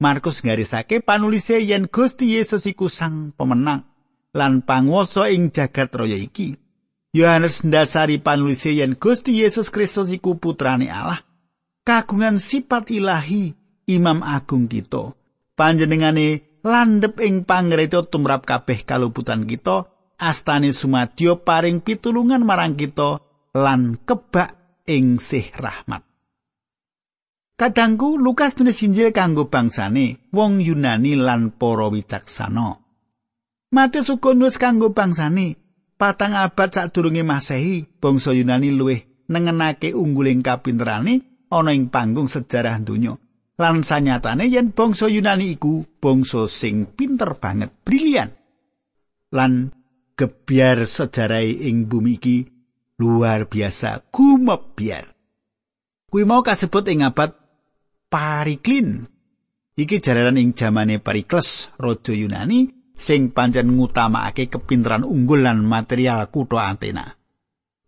Markus 0.03 0.43
nggarisake 0.43 1.07
panulise 1.07 1.63
yen 1.63 1.87
Gusti 1.87 2.35
Yesus 2.35 2.67
iku 2.67 2.91
sang 2.91 3.31
pemenang 3.31 3.87
lan 4.35 4.67
panguwasa 4.67 5.31
ing 5.31 5.55
jagat 5.55 5.95
raya 5.95 6.19
iki. 6.19 6.64
Yohanes 7.15 7.63
ndasari 7.63 8.19
panulise 8.19 8.75
yen 8.75 8.99
Gusti 8.99 9.39
Yesus 9.39 9.71
Kristus 9.71 10.11
iku 10.11 10.35
putrane 10.43 10.91
Allah, 10.91 11.23
kagungan 11.87 12.43
sifat 12.43 12.91
ilahi, 12.91 13.55
Imam 13.87 14.27
Agung 14.27 14.67
kita. 14.67 15.15
Panjenengane 15.55 16.59
landhep 16.67 17.23
ing 17.23 17.47
pangreta 17.47 18.03
tumrap 18.03 18.43
kabeh 18.43 18.83
kaluputan 18.83 19.47
kita, 19.47 19.87
astane 20.19 20.75
sumadyo 20.75 21.47
paring 21.47 21.87
pitulungan 21.87 22.43
marang 22.43 22.75
kita 22.75 23.23
lan 23.55 23.95
kebak 24.03 24.83
ing 24.91 25.23
sih 25.23 25.55
rahmat. 25.55 26.03
Kadangku 27.55 28.19
Lukas 28.19 28.59
nulis 28.59 28.83
Injil 28.83 29.15
kanggo 29.15 29.47
bangsane 29.47 30.27
wong 30.35 30.59
Yunani 30.59 31.15
lan 31.15 31.55
para 31.55 31.87
wicaksana. 31.87 32.83
Matius 33.71 34.11
uga 34.11 34.35
nulis 34.35 34.59
kanggo 34.59 34.91
bangsane 34.91 35.64
patang 35.95 36.35
abad 36.35 36.71
sadurunge 36.71 37.23
Masehi, 37.23 37.87
bangsa 37.87 38.35
Yunani 38.35 38.75
luwih 38.75 39.01
nengenake 39.31 39.97
ungguling 39.97 40.45
kapinterane 40.45 41.47
ana 41.49 41.71
ing 41.73 41.89
panggung 41.89 42.29
sejarah 42.29 42.83
donya. 42.83 43.17
Lan 43.55 43.87
sanyatane 43.87 44.51
yen 44.51 44.75
bangsa 44.75 45.07
Yunani 45.07 45.55
iku 45.55 45.87
bangsa 46.03 46.51
sing 46.51 46.91
pinter 46.91 47.39
banget, 47.39 47.71
brilian. 47.87 48.35
Lan 49.31 49.71
gebyar 50.19 50.87
sejarah 50.87 51.47
ing 51.47 51.87
bumi 51.87 52.19
iki 52.19 52.37
luar 52.99 53.47
biasa, 53.47 54.11
gumebyar. 54.11 55.07
Kuwi 56.11 56.23
mau 56.27 56.43
kasebut 56.43 56.87
ing 56.91 57.03
abad 57.03 57.35
Pariklin. 58.11 59.11
Iki 59.75 59.99
jararan 59.99 60.39
ing 60.39 60.55
jamane 60.55 61.03
Parikles, 61.03 61.75
raja 61.83 62.15
Yunani 62.15 62.84
sing 62.95 63.35
pancen 63.35 63.75
ngutamakake 63.75 64.49
kepinteran 64.49 65.05
unggul 65.05 65.43
lan 65.43 65.67
material 65.67 66.31
kutha 66.31 66.71
Athena. 66.71 67.15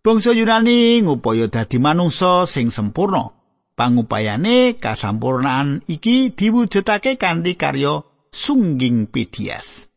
Bangsa 0.02 0.30
Yunani 0.34 1.02
ngupaya 1.02 1.50
dadi 1.50 1.82
manungsa 1.82 2.46
sing 2.46 2.70
sempurna. 2.70 3.34
Pangupayane 3.76 4.80
kasampurnaan 4.80 5.84
iki 5.84 6.32
diwujudake 6.32 7.20
kanthi 7.20 7.60
karya 7.60 8.00
sungging 8.32 9.08
pedias. 9.12 9.92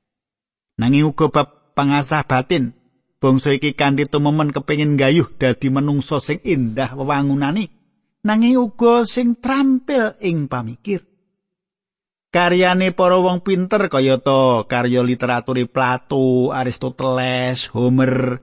Nanging 0.79 1.11
uga 1.11 1.31
bab 1.31 1.75
pangasah 1.79 2.27
batin, 2.27 2.75
bangsa 3.23 3.55
iki 3.55 3.75
kanthi 3.75 4.07
tumemen 4.07 4.51
kepengin 4.51 4.99
gayuh 4.99 5.31
dadi 5.31 5.71
manungsa 5.71 6.19
sing 6.19 6.43
indah 6.43 6.91
wewangunane, 6.95 7.71
nanging 8.23 8.59
uga 8.59 9.07
sing 9.07 9.39
trampil 9.39 10.15
ing 10.19 10.51
pamikir. 10.51 11.08
Karyane 12.29 12.93
para 12.93 13.17
wong 13.17 13.41
pinter 13.41 13.89
kayata 13.89 14.69
karya 14.69 15.01
literatur 15.01 15.57
Plato, 15.65 16.53
Aristoteles, 16.53 17.73
Homer, 17.73 18.37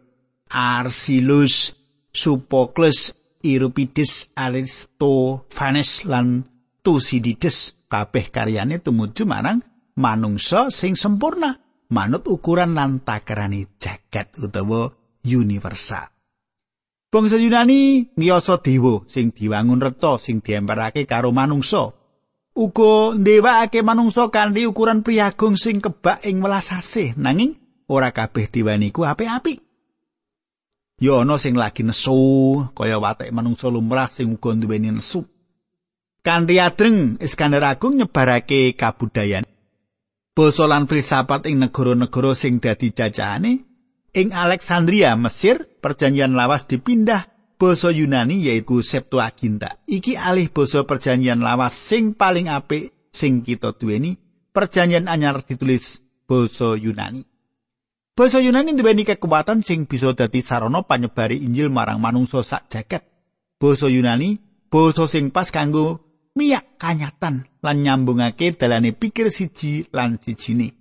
Arsilus, 0.51 1.79
Sophocles, 2.11 3.15
Euripides, 3.47 4.35
Aristophanes 4.35 6.03
lan 6.03 6.51
Thucydides 6.83 7.87
kabeh 7.87 8.35
karyane 8.35 8.83
tumuju 8.83 9.23
marang 9.23 9.63
manungsa 9.95 10.75
sing 10.75 10.99
sempurna 10.99 11.55
manut 11.95 12.27
ukuran 12.27 12.75
lan 12.75 13.07
takerane 13.07 13.79
jagat 13.79 14.35
utawa 14.43 14.91
universal. 15.23 16.11
Bangsa 17.07 17.39
Yunani 17.39 18.11
ngiyasa 18.19 18.59
dewa 18.67 19.07
sing 19.07 19.31
diwangun 19.31 19.79
reca 19.79 20.19
sing 20.19 20.43
diemparake 20.43 21.07
karo 21.07 21.31
manungsa 21.31 21.95
uga 22.57 23.15
ndewakake 23.15 23.85
manungsa 23.85 24.33
kanthi 24.33 24.65
ukuran 24.65 25.05
priyagung 25.05 25.61
sing 25.61 25.85
kebak 25.85 26.25
ing 26.25 26.41
welas 26.41 26.73
asih. 26.73 27.13
Nanging 27.21 27.61
ora 27.93 28.11
kabeh 28.11 28.49
diweni 28.49 28.89
ku 28.91 29.05
apik-apik. 29.05 29.61
Ya 30.97 31.21
ana 31.21 31.37
sing 31.37 31.61
lagi 31.61 31.85
nesu 31.85 32.65
kaya 32.73 32.97
watek 32.97 33.29
manungsa 33.29 33.69
lumrah 33.69 34.09
sing 34.09 34.33
uga 34.33 34.57
duweni 34.57 34.89
nesu. 34.89 35.29
Kanthi 36.25 36.59
adreng 36.59 37.21
Iskandar 37.23 37.63
Agung 37.63 38.01
nyebarake 38.01 38.75
kabudayan. 38.75 39.47
Basa 40.35 40.65
lan 40.67 40.89
filsafat 40.89 41.47
ing 41.47 41.61
negara-negara 41.61 42.33
sing 42.35 42.59
dadi 42.59 42.91
jajahane 42.91 43.63
ing 44.17 44.33
Alexandria 44.33 45.15
Mesir 45.15 45.69
perjanjian 45.85 46.33
lawas 46.33 46.65
dipindah 46.65 47.36
basa 47.57 47.91
Yunani 47.93 48.45
yaiku 48.45 48.85
Septuaginta. 48.85 49.81
Iki 49.89 50.17
alih 50.17 50.53
basa 50.53 50.85
perjanjian 50.85 51.41
lawas 51.41 51.73
sing 51.73 52.13
paling 52.13 52.49
apik 52.53 52.93
sing 53.13 53.41
kita 53.43 53.73
duweni. 53.77 54.17
Perjanjian 54.53 55.09
anyar 55.09 55.45
ditulis 55.45 56.05
basa 56.29 56.77
Yunani. 56.77 57.25
Basa 58.17 58.41
Yunani 58.41 58.73
duweni 58.73 59.05
kekuatan 59.05 59.61
sing 59.61 59.85
bisa 59.85 60.13
dadi 60.17 60.41
sarana 60.41 60.85
panyebari 60.85 61.45
Injil 61.45 61.69
marang 61.69 62.01
manungsa 62.01 62.41
sak 62.41 62.69
jagat. 62.73 63.05
Basa 63.61 63.89
Yunani 63.89 64.41
basa 64.73 65.09
sing 65.09 65.33
pas 65.33 65.49
kanggo 65.53 66.01
miyak 66.37 66.77
kanyatan 66.77 67.49
lan 67.65 67.77
nyambungake 67.81 68.53
dalane 68.57 68.93
pikir 68.93 69.33
siji 69.33 69.89
lan 69.93 70.21
sijine. 70.21 70.77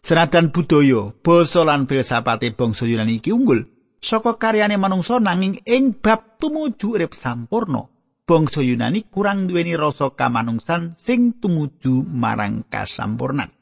Senajan 0.00 0.48
budaya, 0.48 1.12
basa 1.20 1.60
lan 1.60 1.84
filsafate 1.84 2.56
bangsa 2.56 2.88
Yunani 2.88 3.20
iki 3.20 3.36
unggul, 3.36 3.68
saka 4.00 4.40
karyane 4.40 4.80
manungsa 4.80 5.20
nanging 5.20 5.60
ing 5.68 5.94
bab 6.00 6.40
tumuju 6.40 6.96
urip 6.96 7.12
sampurna 7.12 7.86
bangsa 8.24 8.64
Yunani 8.64 9.06
kurang 9.06 9.46
duweni 9.46 9.76
rasa 9.76 10.10
kamanungsan 10.16 10.96
sing 10.96 11.36
tumuju 11.36 12.02
marang 12.08 12.64
kasampurnan 12.66 13.52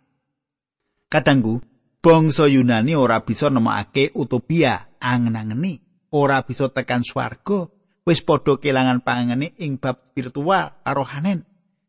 Kadangku 1.08 1.64
bangsa 1.98 2.46
Yunani 2.46 2.92
ora 2.94 3.24
bisa 3.24 3.50
nemokake 3.50 4.12
utopia 4.14 4.92
angen-angeni 5.00 5.80
ora 6.12 6.44
bisa 6.44 6.68
tekan 6.68 7.00
swarga 7.00 7.68
wis 8.08 8.24
padha 8.24 8.56
kelangan 8.56 9.04
pangangane 9.04 9.52
ing 9.60 9.76
bab 9.76 10.12
spiritual 10.12 10.72
karo 10.80 11.04
Hanen. 11.04 11.44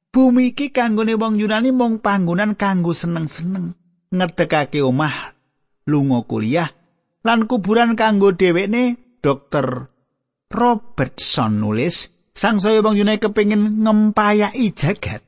Bumi 0.09 0.51
iki 0.51 0.73
kanggone 0.75 1.15
wong 1.15 1.39
Yunani 1.39 1.69
mung 1.69 2.01
panggonan 2.01 2.57
kanggo 2.57 2.97
seneng-seneng, 2.97 3.77
ngedekake 4.09 4.81
omah, 4.81 5.37
lunga 5.85 6.25
kuliah, 6.25 6.65
lan 7.23 7.45
kuburan 7.45 7.99
kanggo 7.99 8.31
dhewekne 8.31 8.97
Dr. 9.19 9.91
Robertson 10.49 11.59
nulis 11.59 12.09
sangsaya 12.33 12.79
wong 12.79 12.95
Yunani 12.95 13.19
kepengin 13.19 13.83
ngempayai 13.83 14.71
jagat. 14.71 15.21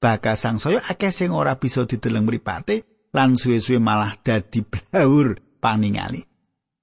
Bakal 0.00 0.36
sangsaya 0.36 0.80
akeh 0.80 1.12
sing 1.12 1.32
ora 1.32 1.60
bisa 1.60 1.84
dideleng 1.84 2.24
mripate 2.24 3.08
lan 3.12 3.36
suwe-suwe 3.36 3.80
malah 3.80 4.16
dadi 4.20 4.64
blawur 4.64 5.36
paningali. 5.60 6.24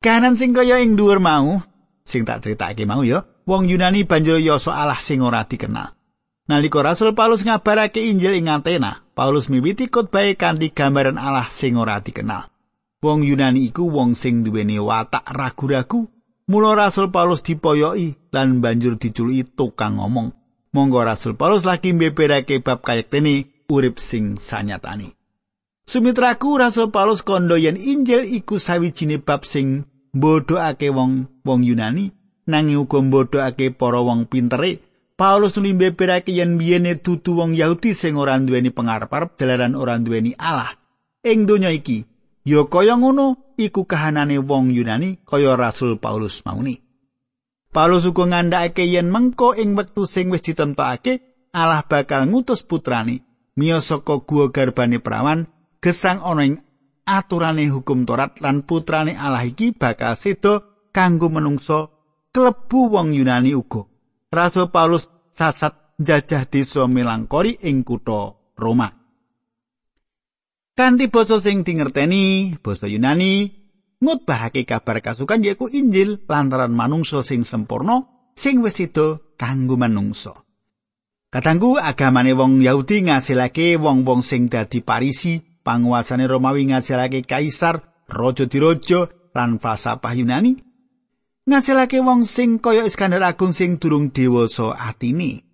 Kanan 0.03 0.38
sing 0.38 0.53
kaya 0.53 0.82
ing 0.84 1.00
dhuwur 1.00 1.24
mau, 1.24 1.63
sing 2.03 2.27
tak 2.27 2.44
critakake 2.44 2.84
mau 2.86 3.01
ya, 3.01 3.25
wong 3.50 3.72
Yunani 3.72 4.06
banjur 4.06 4.38
yasa 4.38 4.75
Allah 4.75 5.00
sing 5.00 5.24
ora 5.25 5.48
dikenal. 5.48 5.96
Nalika 6.44 6.84
Rasul 6.84 7.15
Paulus 7.15 7.48
ngabarake 7.48 8.03
Injil 8.03 8.36
ing 8.36 8.51
Athena, 8.51 9.00
Paulus 9.15 9.48
miwiti 9.48 9.88
khotbah 9.88 10.27
kanthi 10.36 10.75
gambaran 10.75 11.15
Allah 11.15 11.48
sing 11.48 11.80
ora 11.80 12.03
dikenal. 12.03 12.52
Wong 13.03 13.27
Yunani 13.27 13.67
iku 13.67 13.91
wong 13.91 14.15
sing 14.15 14.48
duweni 14.48 14.79
watak 14.79 15.27
ragu-ragu. 15.27 16.07
Mula 16.48 16.72
Rasul 16.72 17.12
Paulus 17.12 17.43
dipoyoki 17.43 18.15
lan 18.31 18.63
banjur 18.63 18.95
diculuki 18.95 19.43
tukang 19.43 20.00
ngomong. 20.00 20.31
Monggo 20.72 21.03
Rasul 21.03 21.36
Paulus 21.36 21.67
lagi 21.67 21.91
mbeberake 21.91 22.63
bab 22.63 22.79
kayektene 22.79 23.67
urip 23.67 24.00
sing 24.00 24.39
sanyatani. 24.39 25.12
Sumitraku 25.83 26.55
Rasul 26.55 26.95
Paulus 26.95 27.27
kondo 27.27 27.60
yen 27.60 27.75
Injil 27.75 28.24
iku 28.24 28.55
sawijine 28.55 29.19
bab 29.19 29.43
sing 29.43 29.83
mbodhokake 30.15 30.88
wong 30.88 31.27
wong 31.43 31.62
Yunani 31.67 32.15
nanging 32.48 32.79
uga 32.88 33.03
mbodhokake 33.03 33.75
para 33.75 34.00
wong 34.00 34.31
pintere 34.31 34.79
Paulus 35.19 35.60
nulimbe 35.60 35.91
berake 35.91 36.31
yen 36.31 36.55
biyene 36.55 36.95
dudu 37.03 37.36
wong 37.36 37.51
Yahudi 37.51 37.91
sing 37.91 38.15
ora 38.15 38.39
duweni 38.39 38.72
pengarep-arep 38.72 39.36
jalaran 39.36 39.75
ora 39.75 40.00
duweni 40.00 40.31
Allah 40.39 40.72
ing 41.27 41.43
donya 41.43 41.69
iki 41.69 42.07
ya 42.44 42.68
kaya 42.68 42.96
ngono 43.00 43.56
iku 43.58 43.88
kahanane 43.88 44.38
wong 44.40 44.72
Yunani 44.76 45.24
kaya 45.24 45.56
Rasul 45.56 46.00
Paulus 46.00 46.44
mauni 46.46 46.84
Paulus 47.74 48.06
uga 48.06 48.30
ngandhakake 48.30 48.86
yen 48.86 49.10
mengko 49.10 49.58
ing 49.58 49.74
wektu 49.74 50.06
sing 50.06 50.30
wis 50.30 50.46
ditentokake 50.46 51.24
Allah 51.54 51.86
bakal 51.86 52.30
ngutus 52.30 52.62
putrane 52.62 53.26
miyos 53.58 53.90
saka 53.90 54.22
guwa 54.22 54.50
garbane 54.54 54.98
prawan 55.02 55.50
gesang 55.82 56.22
ana 56.22 56.44
ing 56.46 56.56
aturane 57.06 57.68
hukum 57.70 58.08
Torat 58.08 58.40
lan 58.40 58.64
putrane 58.64 59.14
Allah 59.18 59.44
iki 59.44 59.76
bakal 59.76 60.16
sedo 60.16 60.88
kanggo 60.96 61.28
menungso 61.28 61.92
klebu 62.34 62.90
wong 62.90 63.14
Yunani 63.14 63.54
uga. 63.54 63.86
Rasul 64.34 64.74
Paulus 64.74 65.10
sasat 65.30 65.98
jajah 66.02 66.50
desa 66.50 66.90
Melangkori 66.90 67.62
ing 67.62 67.86
kutha 67.86 68.34
Roma. 68.58 69.02
Kanthi 70.74 71.05
basa 71.05 71.38
sing 71.38 71.62
dingerteni, 71.62 72.57
basa 72.57 72.90
Yunani 72.90 73.46
ngutbahake 74.01 74.66
kabar 74.66 75.05
kasukan 75.05 75.46
yaiku 75.46 75.70
Injil 75.70 76.25
lantaran 76.25 76.74
manungsa 76.74 77.22
sing 77.22 77.46
sempurna 77.46 78.09
sing 78.33 78.66
wis 78.66 78.81
sedo 78.81 79.38
kanggo 79.38 79.77
manungsa. 79.77 80.33
Katanggu 81.29 81.77
agamane 81.77 82.33
wong 82.33 82.66
Yahudi 82.66 83.05
ngasilake 83.05 83.77
wong-wong 83.77 84.25
sing 84.25 84.50
dadi 84.50 84.81
parisi 84.81 85.46
panguasane 85.62 86.25
Romawi 86.25 86.74
ngasilake 86.74 87.22
kaisar, 87.22 88.09
raja 88.09 88.50
diraja 88.50 89.14
lan 89.38 89.62
falsafah 89.62 90.14
Yunani. 90.18 90.57
Ngasilake 91.46 92.01
wong 92.01 92.25
sing 92.25 92.57
kaya 92.57 92.81
Iskandar 92.90 93.22
Agung 93.22 93.53
sing 93.53 93.77
durung 93.77 94.09
dewasa 94.09 94.74
atine. 94.74 95.52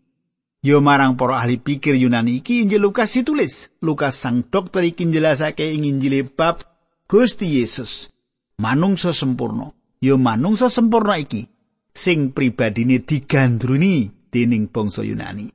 Yo 0.60 0.84
marang 0.84 1.15
para 1.15 1.39
ahli 1.39 1.56
pikir 1.56 1.95
Yunani 1.95 2.43
iki 2.43 2.67
Injil 2.67 2.84
Lukas 2.84 3.15
ditulis. 3.15 3.72
Lukas 3.80 4.19
sang 4.19 4.43
dokter 4.43 4.84
iki 4.84 5.08
njelasake 5.08 5.72
ing 5.72 5.88
Injil 5.88 6.28
bab 6.28 6.67
Gusti 7.08 7.63
Yesus. 7.63 8.12
Manungsa 8.60 9.15
sempurna. 9.15 9.72
Yo 10.04 10.19
manungsa 10.19 10.67
sempurna 10.67 11.15
iki 11.15 11.48
sing 11.95 12.36
pribadine 12.36 13.00
digandruni 13.00 14.12
dening 14.28 14.67
bangsa 14.67 15.08
Yunani. 15.08 15.48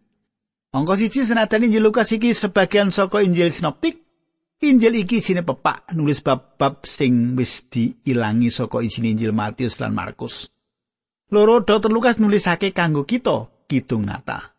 Angka 0.72 0.96
siji 0.96 1.28
senajan 1.28 1.68
Injil 1.68 1.84
Lukas 1.84 2.08
iki 2.16 2.32
sebagian 2.32 2.88
saka 2.88 3.20
Injil 3.20 3.52
sinoptik 3.52 4.00
Injil 4.64 5.04
iki 5.04 5.20
isine 5.20 5.44
pepak 5.44 5.92
nulis 5.92 6.24
bab-bab 6.24 6.88
sing 6.88 7.36
wis 7.36 7.68
diilangi 7.68 8.48
saka 8.48 8.80
isine 8.80 9.12
Injil 9.12 9.36
Matius 9.36 9.76
lan 9.84 9.92
Markus. 9.92 10.48
Loro 11.28 11.60
Dr. 11.60 11.92
Lukas 11.92 12.16
nulisake 12.16 12.72
kanggo 12.72 13.04
kita 13.04 13.68
kidung 13.68 14.08
nata. 14.08 14.53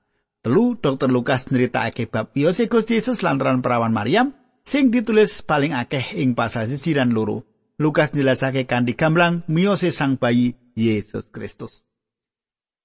Telu 0.46 0.78
Dr. 0.78 1.10
Lukas 1.10 1.50
nyritakake 1.50 2.06
bab 2.06 2.30
Yose 2.38 2.70
Gusti 2.70 3.02
Yesus 3.02 3.26
lantaran 3.26 3.66
perawan 3.66 3.90
Maryam 3.90 4.38
sing 4.62 4.94
ditulis 4.94 5.42
paling 5.42 5.74
akeh 5.74 6.22
ing 6.22 6.38
pasal 6.38 6.70
siji 6.70 6.94
dan 6.94 7.18
loro. 7.18 7.50
Lukas 7.82 8.14
njelasake 8.14 8.70
kanthi 8.70 8.94
gamblang 8.94 9.42
miyose 9.50 9.90
sang 9.90 10.22
bayi 10.22 10.54
Yesus 10.78 11.34
Kristus. 11.34 11.90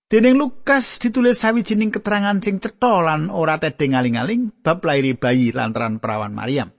Dening 0.09 0.41
Lukas 0.41 0.97
ditulis 1.05 1.37
sawijining 1.37 1.93
keterangan 1.93 2.41
sing 2.41 2.65
cetha 2.65 3.05
lan 3.05 3.29
ora 3.29 3.61
tedeng 3.61 3.93
aling-aling 3.93 4.57
bab 4.65 4.81
lairi 4.81 5.13
bayi 5.13 5.53
lantaran 5.53 6.01
perawan 6.01 6.33
Maryam. 6.33 6.73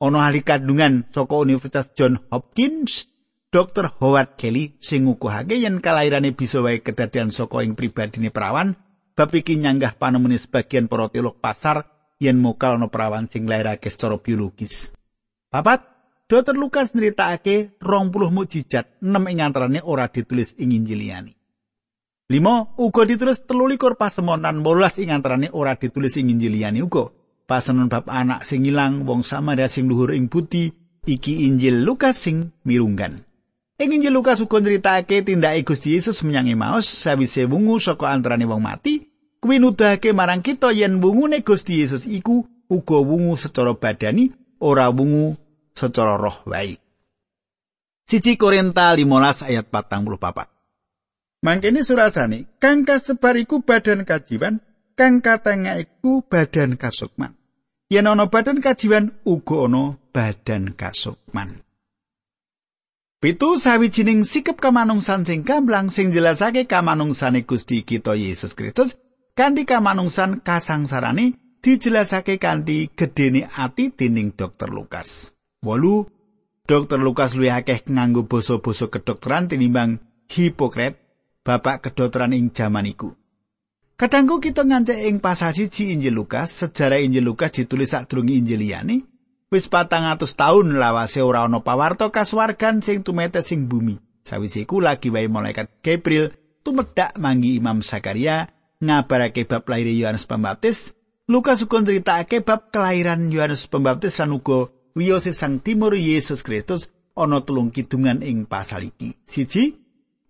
ana 0.00 0.32
ahli 0.32 0.40
kandungan 0.40 1.12
saka 1.12 1.44
Universitas 1.44 1.92
John 1.92 2.16
Hopkins, 2.32 3.04
Dr. 3.52 4.00
Howard 4.00 4.40
Kelly 4.40 4.80
sing 4.80 5.04
ngukuhake 5.04 5.60
yen 5.60 5.84
kalairane 5.84 6.32
bisa 6.32 6.64
wae 6.64 6.80
kedadian 6.80 7.28
saka 7.28 7.60
ing 7.60 7.76
pribadine 7.76 8.32
perawan, 8.32 8.80
bab 9.20 9.36
iki 9.36 9.60
nyanggah 9.60 10.00
panemune 10.00 10.40
sebagian 10.40 10.88
para 10.88 11.12
teolog 11.12 11.36
pasar 11.36 11.84
yen 12.16 12.40
mokal 12.40 12.80
ana 12.80 12.88
perawan 12.88 13.28
sing 13.28 13.44
lairake 13.44 13.92
secara 13.92 14.16
biologis. 14.16 14.96
Papat, 15.52 15.84
Dr. 16.24 16.56
Lukas 16.56 16.96
nyritakake 16.96 17.76
20 17.84 18.32
mukjizat, 18.32 18.96
6 19.04 19.28
ing 19.28 19.44
antarane 19.44 19.84
ora 19.84 20.08
ditulis 20.08 20.56
ing 20.56 20.72
Injil 20.72 21.04
liyane. 21.04 21.36
Limo, 22.32 22.72
uga 22.80 23.04
ditulis 23.04 23.44
telulikur 23.44 24.00
pasemonan 24.00 24.64
molas 24.64 24.96
ing 24.96 25.12
antarane 25.12 25.52
ora 25.52 25.76
ditulis 25.76 26.16
ing 26.16 26.32
Injil 26.32 26.56
liyane 26.56 26.80
uga. 26.80 27.20
pasanon 27.50 27.90
bab 27.90 28.06
anak 28.06 28.46
sing 28.46 28.62
ilang 28.62 29.02
wong 29.02 29.26
Samaria 29.26 29.66
sing 29.66 29.90
luhur 29.90 30.14
ing 30.14 30.30
buti 30.30 30.70
iki 31.02 31.50
Injil 31.50 31.82
Lukas 31.82 32.22
sing 32.22 32.54
mirunggan 32.62 33.26
ing 33.82 33.90
Injil 33.90 34.14
Lukas 34.14 34.38
uga 34.38 34.62
nyritake 34.62 35.26
tindake 35.26 35.66
Gusti 35.66 35.98
Yesus 35.98 36.22
menyang 36.22 36.46
Emmaus 36.46 36.86
sawise 36.86 37.50
wungu 37.50 37.82
saka 37.82 38.14
antarane 38.14 38.46
wong 38.46 38.62
mati 38.62 39.09
kuwi 39.40 39.58
nuduhake 39.58 40.12
marang 40.12 40.44
kita 40.44 40.72
yen 40.72 41.00
wungune 41.00 41.40
Gusti 41.40 41.80
Yesus 41.80 42.06
iku 42.06 42.44
uga 42.68 42.96
wungu 43.00 43.36
secara 43.36 43.72
badani 43.74 44.32
ora 44.60 44.92
wungu 44.92 45.36
secara 45.74 46.16
roh 46.16 46.44
wae. 46.46 46.76
Siji 48.04 48.36
Korinta 48.36 48.92
15 48.94 49.48
ayat 49.48 49.66
44 49.72 50.44
Mangkene 51.40 51.80
surasane 51.80 52.44
kang 52.60 52.84
kasebar 52.84 53.40
iku 53.40 53.64
badan 53.64 54.04
kajiwan 54.04 54.60
kang 54.92 55.24
katengah 55.24 55.80
iku 55.80 56.20
badan 56.20 56.76
kasukman. 56.76 57.32
Yen 57.88 58.06
ana 58.06 58.28
badan 58.28 58.60
kajiwan 58.60 59.16
uga 59.24 59.64
ana 59.64 59.96
badan 60.12 60.76
kasukman. 60.76 61.64
Pitu 63.20 63.56
sawijining 63.60 64.24
sikep 64.24 64.60
kamanungsan 64.60 65.24
sing 65.24 65.44
gamblang 65.44 65.88
sing 65.88 66.12
jelasake 66.12 66.64
kamanungsane 66.68 67.44
Gusti 67.44 67.84
kita 67.84 68.16
Yesus 68.16 68.56
Kristus 68.56 68.96
kanthi 69.40 69.64
kamanungsan 69.64 70.44
kasangsarane 70.44 71.32
dijelasake 71.64 72.36
kanthi 72.36 72.92
gedene 72.92 73.48
ati 73.48 73.88
dening 73.88 74.36
Dr. 74.36 74.68
Lukas. 74.68 75.32
Wolu 75.64 76.04
Dr. 76.68 77.00
Lukas 77.00 77.32
luwih 77.32 77.56
akeh 77.56 77.88
nganggo 77.88 78.28
basa-basa 78.28 78.92
kedokteran 78.92 79.48
tinimbang 79.48 79.96
Hipokrat, 80.28 81.00
bapak 81.40 81.88
kedokteran 81.88 82.36
ing 82.36 82.52
jaman 82.52 82.84
iku. 82.84 83.16
Kadangku 83.96 84.44
kita 84.44 84.60
ngancek 84.60 85.08
ing 85.08 85.24
pasal 85.24 85.56
siji 85.56 85.96
Injil 85.96 86.20
Lukas, 86.20 86.60
sejarah 86.60 87.00
Injil 87.00 87.24
Lukas 87.24 87.56
ditulis 87.56 87.96
sadurunge 87.96 88.36
Injil 88.36 88.60
liyane. 88.60 89.08
Wis 89.48 89.72
patang 89.72 90.04
atus 90.04 90.36
taun 90.36 90.76
lawase 90.76 91.24
ora 91.24 91.48
ana 91.48 91.64
pawarto 91.64 92.12
kaswargan 92.12 92.84
sing 92.84 93.00
tumetes 93.00 93.48
sing 93.48 93.72
bumi. 93.72 93.96
Sawise 94.20 94.68
iku 94.68 94.84
lagi 94.84 95.08
wae 95.08 95.32
malaikat 95.32 95.80
Gabriel 95.80 96.28
tumedhak 96.60 97.16
manggi 97.16 97.56
Imam 97.56 97.80
Zakaria 97.80 98.59
ngabarake 98.80 99.44
bab 99.44 99.68
lair 99.68 99.88
Yohanes 99.88 100.24
Pembaptis. 100.24 100.96
Lukas 101.30 101.62
uga 101.62 101.78
nyritakake 101.78 102.42
bab 102.42 102.74
kelahiran 102.74 103.30
Yohanes 103.30 103.68
Pembaptis 103.70 104.18
lan 104.18 104.34
uga 104.34 104.72
wiyose 104.98 105.30
sang 105.36 105.62
timur 105.62 105.94
Yesus 105.94 106.42
Kristus 106.42 106.90
ana 107.14 107.44
tulung 107.44 107.70
kidungan 107.70 108.24
ing 108.24 108.48
pasal 108.48 108.88
iki. 108.90 109.14
Siji, 109.28 109.76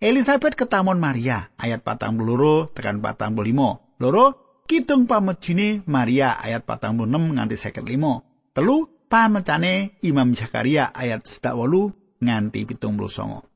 Elizabeth 0.00 0.56
ketamon 0.58 1.00
Maria 1.00 1.52
ayat 1.56 1.80
42 1.86 2.74
tekan 2.76 3.00
45. 3.00 4.00
Loro 4.00 4.26
kidung 4.64 5.04
pamejine 5.04 5.84
Maria 5.88 6.36
ayat 6.36 6.64
46 6.64 7.36
nganti 7.36 7.56
55. 7.56 8.56
Telu 8.56 8.76
pamecane 9.08 10.00
Imam 10.04 10.32
Zakaria 10.32 10.88
ayat 10.92 11.24
18 11.24 12.22
nganti 12.24 12.60
79. 12.64 13.49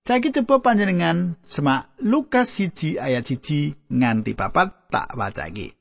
Saiki 0.00 0.32
coba 0.32 0.64
panjenengan 0.64 1.36
semak 1.44 1.92
Lukas 2.00 2.56
1 2.56 2.96
ayat 2.96 3.20
1 3.20 3.92
nganti 3.92 4.32
papat 4.32 4.88
tak 4.88 5.12
wacake. 5.12 5.76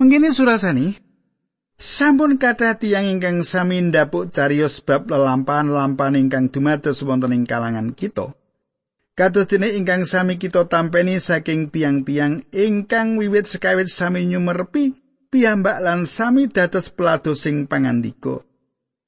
Mengkene 0.00 0.32
surasani 0.32 0.96
Sampun 1.74 2.38
kathah 2.38 2.78
tiyang 2.78 3.10
ingkang 3.10 3.42
sami 3.42 3.82
ndapuk 3.82 4.30
cariyos 4.30 4.78
bab 4.78 5.10
lelampahan-lelampahan 5.10 6.16
ingkang 6.16 6.46
dumados 6.48 7.02
wonten 7.02 7.34
ing 7.34 7.44
kalangan 7.50 7.90
kita. 7.90 8.30
Kados 9.18 9.50
dene 9.50 9.74
ingkang 9.74 10.06
sami 10.06 10.38
kita 10.38 10.70
tampeni 10.70 11.18
saking 11.18 11.74
tiang-tiang 11.74 12.46
ingkang 12.54 13.18
wiwit 13.18 13.50
sekawit 13.50 13.90
sami 13.90 14.26
nyumerpi 14.26 14.94
piyambak 15.34 15.82
lan 15.82 16.06
sami 16.06 16.46
dados 16.46 16.94
peladosing 16.94 17.66
pangandika. 17.66 18.46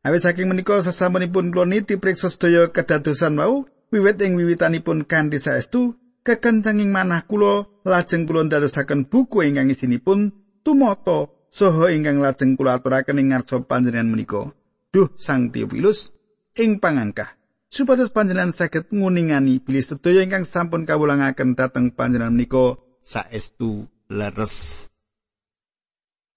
Awit 0.07 0.23
saking 0.27 0.51
menika 0.51 0.79
sasampunipun 0.83 1.51
kula 1.55 1.67
niti 1.71 1.99
priksa 1.99 2.31
sedaya 2.31 2.71
kedadosan 2.71 3.39
wau 3.39 3.67
wiwit 3.91 4.19
ing 4.23 4.35
wiwitanipun 4.35 5.07
kanthi 5.07 5.39
saestu 5.39 5.95
kekencenging 6.27 6.91
manah 6.91 7.23
kula 7.23 7.71
lajeng 7.87 8.27
kula 8.27 8.51
ndadosaken 8.51 9.07
buku 9.07 9.47
ingkang 9.47 9.71
isinipun 9.71 10.35
tumata 10.67 11.31
saha 11.47 11.95
ingkang 11.95 12.19
lajeng 12.19 12.59
kula 12.59 12.83
aturaken 12.83 13.23
ing 13.23 13.31
ngarsa 13.31 13.63
panjenengan 13.63 14.11
menika. 14.11 14.51
Duh 14.91 15.13
Sang 15.15 15.55
Teofilus 15.55 16.11
ing 16.59 16.83
pangangkah 16.83 17.37
supados 17.71 18.11
panjenengan 18.11 18.55
saged 18.55 18.91
nguningani 18.91 19.63
bilih 19.63 19.85
sedaya 19.85 20.25
ingkang 20.25 20.49
sampun 20.49 20.89
kawulangaken 20.89 21.55
dhateng 21.55 21.95
panjenengan 21.95 22.35
menika 22.35 22.81
saestu 23.07 23.87
leres. 24.11 24.87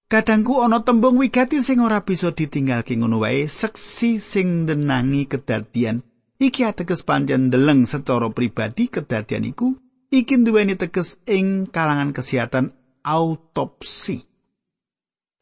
Kadangku 0.09 0.57
ana 0.65 0.81
tembung 0.81 1.21
wigati 1.21 1.61
sing 1.61 1.85
ora 1.85 2.01
bisa 2.01 2.33
ditinggalke 2.33 2.97
ngono 2.97 3.21
wae, 3.21 3.45
seksi 3.45 4.17
sing 4.17 4.65
ndenangi 4.65 5.29
kedadian 5.29 6.01
iki 6.39 6.63
ateges 6.63 7.03
pancen 7.03 7.51
ndeleng 7.51 7.83
secara 7.83 8.31
pribadi 8.31 8.87
kedadian 8.87 9.43
iku 9.51 9.75
iki 10.07 10.39
duweni 10.39 10.79
teges 10.79 11.19
ing 11.27 11.67
kalangan 11.67 12.15
kesehatan 12.15 12.71
autopsi. 13.03 14.23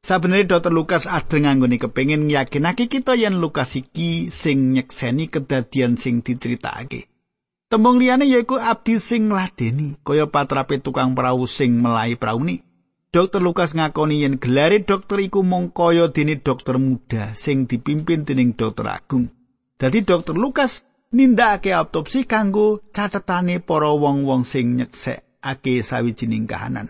Sabenere 0.02 0.48
Dr. 0.48 0.72
Lukas 0.72 1.06
adeng 1.06 1.46
anggone 1.46 1.78
kepengin 1.78 2.32
yakinake 2.32 2.90
kita 2.90 3.14
yen 3.14 3.38
Lukas 3.38 3.78
iki 3.78 4.34
sing 4.34 4.74
nyekseni 4.74 5.30
kedadian 5.30 6.00
sing 6.00 6.26
diceritakake. 6.26 7.12
Tembung 7.68 8.00
liyane 8.00 8.24
yaiku 8.24 8.56
abdi 8.56 8.96
sing 9.04 9.28
ngladeni, 9.28 10.00
kaya 10.00 10.32
patrape 10.32 10.80
tukang 10.80 11.12
perahu 11.12 11.44
sing 11.44 11.84
melai 11.84 12.16
praune. 12.16 12.64
Dr. 13.12 13.44
Lukas 13.44 13.76
ngakoni 13.76 14.24
yen 14.24 14.40
gelare 14.40 14.80
dokter 14.80 15.20
iku 15.20 15.44
mung 15.44 15.76
kaya 15.76 16.08
dene 16.08 16.40
dokter 16.40 16.80
muda 16.80 17.36
sing 17.36 17.68
dipimpin 17.68 18.24
dening 18.24 18.56
dokter 18.56 18.88
agung. 18.88 19.37
Dadi 19.78 20.02
Dr. 20.02 20.34
Lukas 20.34 20.90
nindakake 21.14 21.70
autopsi 21.70 22.26
kanggo 22.26 22.82
catetane 22.90 23.62
para 23.62 23.94
wong-wong 23.94 24.42
sing 24.42 24.82
nyeksekake 24.82 25.86
sawijining 25.86 26.50
kahanan. 26.50 26.90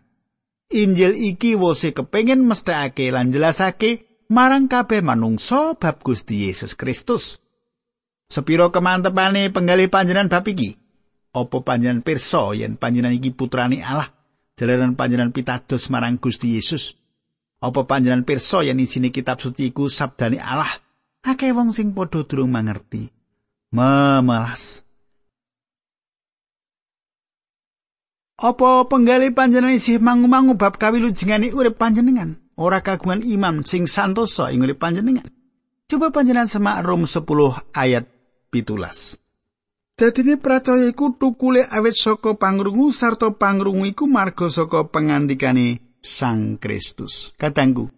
Injil 0.71 1.15
iki 1.15 1.59
wose 1.59 1.91
kepengin 1.91 2.47
mesthekake 2.47 3.11
lan 3.11 3.35
jelasake 3.35 4.23
marang 4.31 4.71
kabeh 4.71 5.03
manungsa 5.03 5.75
bab 5.75 5.99
Gusti 5.99 6.47
Yesus 6.47 6.79
Kristus. 6.79 7.43
Sepiro 8.27 8.71
kemantepane 8.71 9.51
penggalih 9.51 9.91
panjenengan 9.91 10.31
bab 10.31 10.47
iki? 10.47 10.79
Apa 11.35 11.63
panjenengan 11.63 12.03
pirsa 12.07 12.55
yen 12.55 12.79
panjenengan 12.79 13.19
iki 13.19 13.35
putrane 13.35 13.83
Allah? 13.83 14.15
Jalaran 14.55 14.95
panjenengan 14.95 15.35
pitados 15.35 15.91
marang 15.91 16.23
Gusti 16.23 16.55
Yesus. 16.55 16.95
Apa 17.59 17.83
panjenengan 17.83 18.23
pirsa 18.23 18.63
yen 18.63 18.79
isine 18.79 19.11
kitab 19.11 19.43
suci 19.43 19.75
iku 19.75 19.91
sabdane 19.91 20.39
Allah? 20.39 20.86
Akeh 21.27 21.51
wong 21.51 21.75
sing 21.75 21.91
padha 21.91 22.23
durung 22.23 22.55
mangerti. 22.55 23.11
Memelas. 23.75 24.87
Apa 28.39 28.87
penggali 28.87 29.35
panjenengan 29.35 29.75
isih 29.75 29.99
mangu-mangu 29.99 30.55
bab 30.55 30.79
kawilujengane 30.79 31.51
urip 31.51 31.75
panjenengan? 31.75 32.39
Ora 32.55 32.79
kagungan 32.79 33.25
imam 33.27 33.67
sing 33.67 33.91
santosa 33.91 34.55
ing 34.55 34.63
urip 34.63 34.79
panjenengan. 34.79 35.27
Coba 35.91 36.15
panjenengan 36.15 36.47
semak 36.47 36.85
Rom 36.87 37.03
10 37.03 37.27
ayat 37.75 38.07
pitulas. 38.47 39.19
Dadine 39.97 40.37
percaya 40.37 40.87
iku 40.87 41.17
tukule 41.17 41.65
awet 41.65 41.97
saka 41.97 42.37
pangrungu 42.37 42.93
sarta 42.93 43.33
pangrungu 43.33 43.89
iku 43.89 44.05
marga 44.05 44.47
saka 44.47 44.85
pengandikane 44.85 45.81
Sang 45.97 46.61
Kristus. 46.61 47.33
Katanggu, 47.35 47.89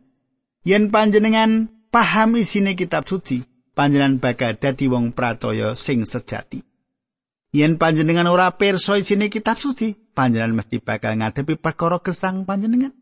yen 0.64 0.90
panjenengan 0.90 1.79
paham 1.90 2.38
isine 2.38 2.78
kitab 2.78 3.10
suci, 3.10 3.42
panjenengan 3.74 4.22
bakal 4.22 4.56
dadi 4.56 4.86
wong 4.86 5.12
percaya 5.14 5.74
sing 5.74 6.06
sejati. 6.06 6.62
Yen 7.50 7.82
panjenengan 7.82 8.30
ora 8.30 8.54
pirsa 8.54 9.02
isine 9.02 9.34
kitab 9.34 9.58
suci, 9.58 9.98
panjenengan 10.14 10.62
mesti 10.62 10.78
bakal 10.78 11.18
ngadepi 11.18 11.58
perkara 11.58 11.98
gesang 11.98 12.46
panjenengan. 12.46 12.94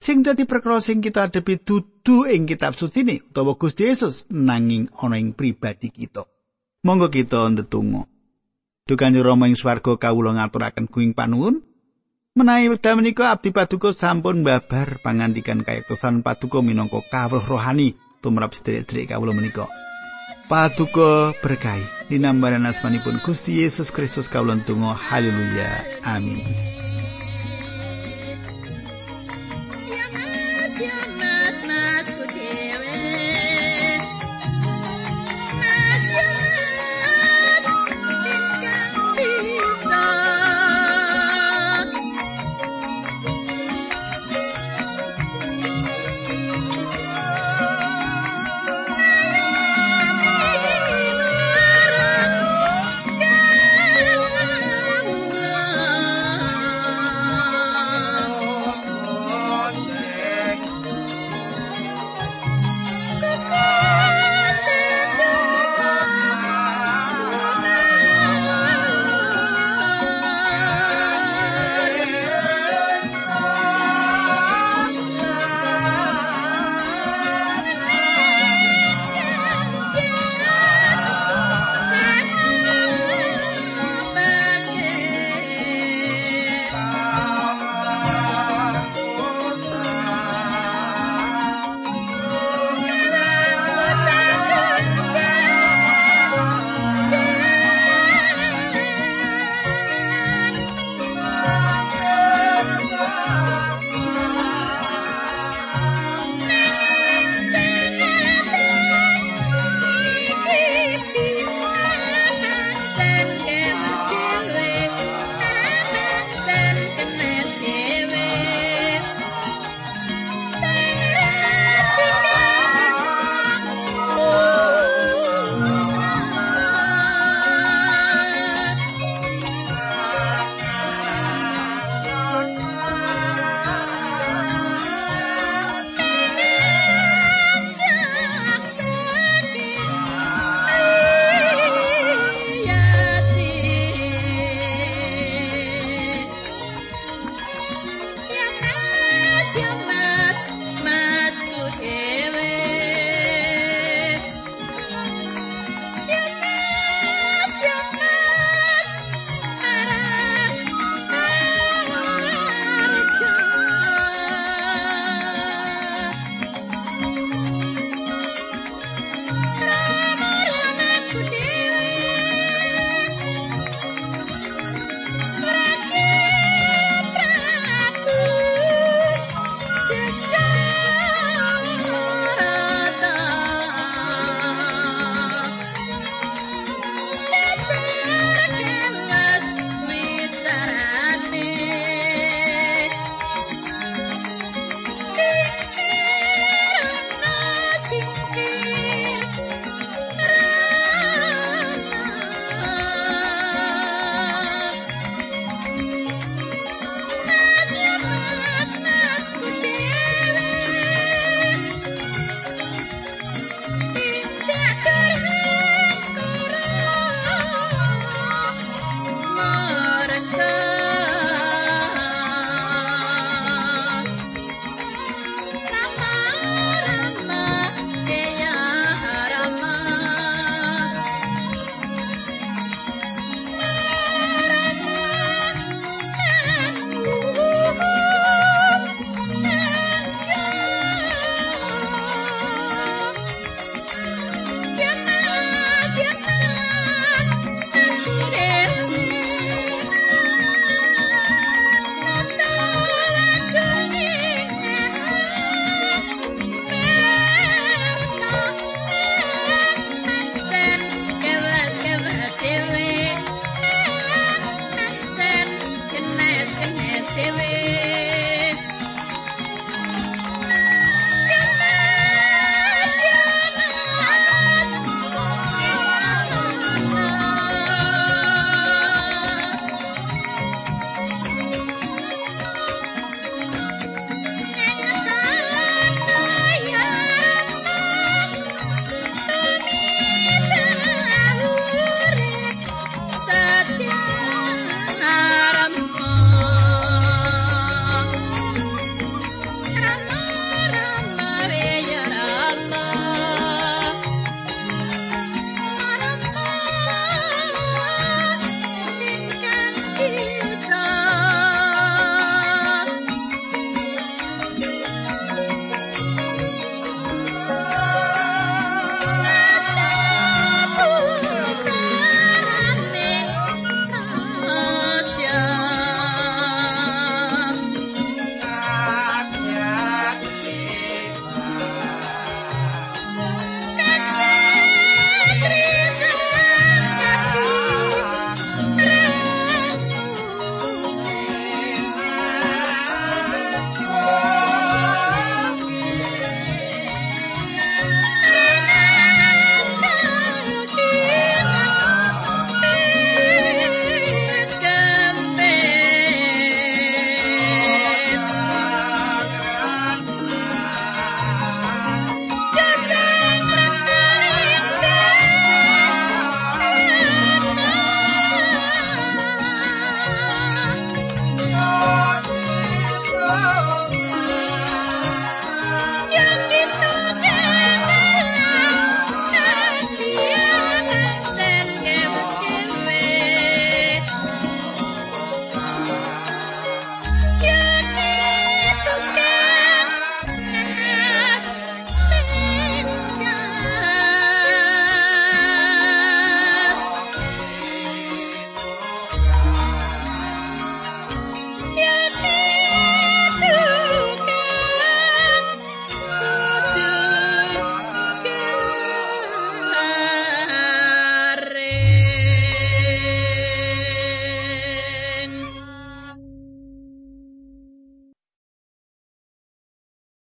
Sing 0.00 0.24
dadi 0.24 0.48
perkara 0.48 0.80
sing 0.80 1.04
kita 1.04 1.28
adepi 1.28 1.60
dudu 1.60 2.24
ing 2.24 2.48
kitab 2.48 2.72
suci 2.72 3.04
ini 3.04 3.20
utawa 3.20 3.56
Gusti 3.56 3.84
Yesus 3.84 4.24
nanging 4.32 4.88
ana 4.96 5.20
ing 5.20 5.36
pribadi 5.36 5.92
kita. 5.92 6.24
Monggo 6.84 7.12
kita 7.12 7.44
ndedonga. 7.52 8.08
Dukan 8.88 9.12
Rama 9.20 9.44
ing 9.48 9.60
swarga 9.60 10.00
kawula 10.00 10.40
ngaturaken 10.40 10.88
kuing 10.88 11.12
panuwun. 11.12 11.60
Menawi 12.32 12.72
wekdal 12.72 12.96
menika 12.96 13.34
abdi 13.34 13.52
paduka 13.52 13.92
sampun 13.92 14.40
babar 14.40 15.02
pangandikan 15.04 15.60
kayektosan 15.66 16.24
paduka 16.24 16.64
minangka 16.64 17.04
kawruh 17.04 17.44
rohani 17.44 17.98
tumrap 18.20 18.52
sedherek-sedherek 18.52 19.16
kawula 19.16 19.32
menika. 19.32 19.66
Paduka 20.46 21.32
berkahi 21.40 22.10
dinambaran 22.10 22.66
asmanipun 22.66 23.22
Gusti 23.22 23.62
Yesus 23.62 23.94
Kristus 23.94 24.26
kawulon 24.26 24.62
tunggu 24.66 24.92
haleluya. 24.92 25.86
Amin 26.02 26.42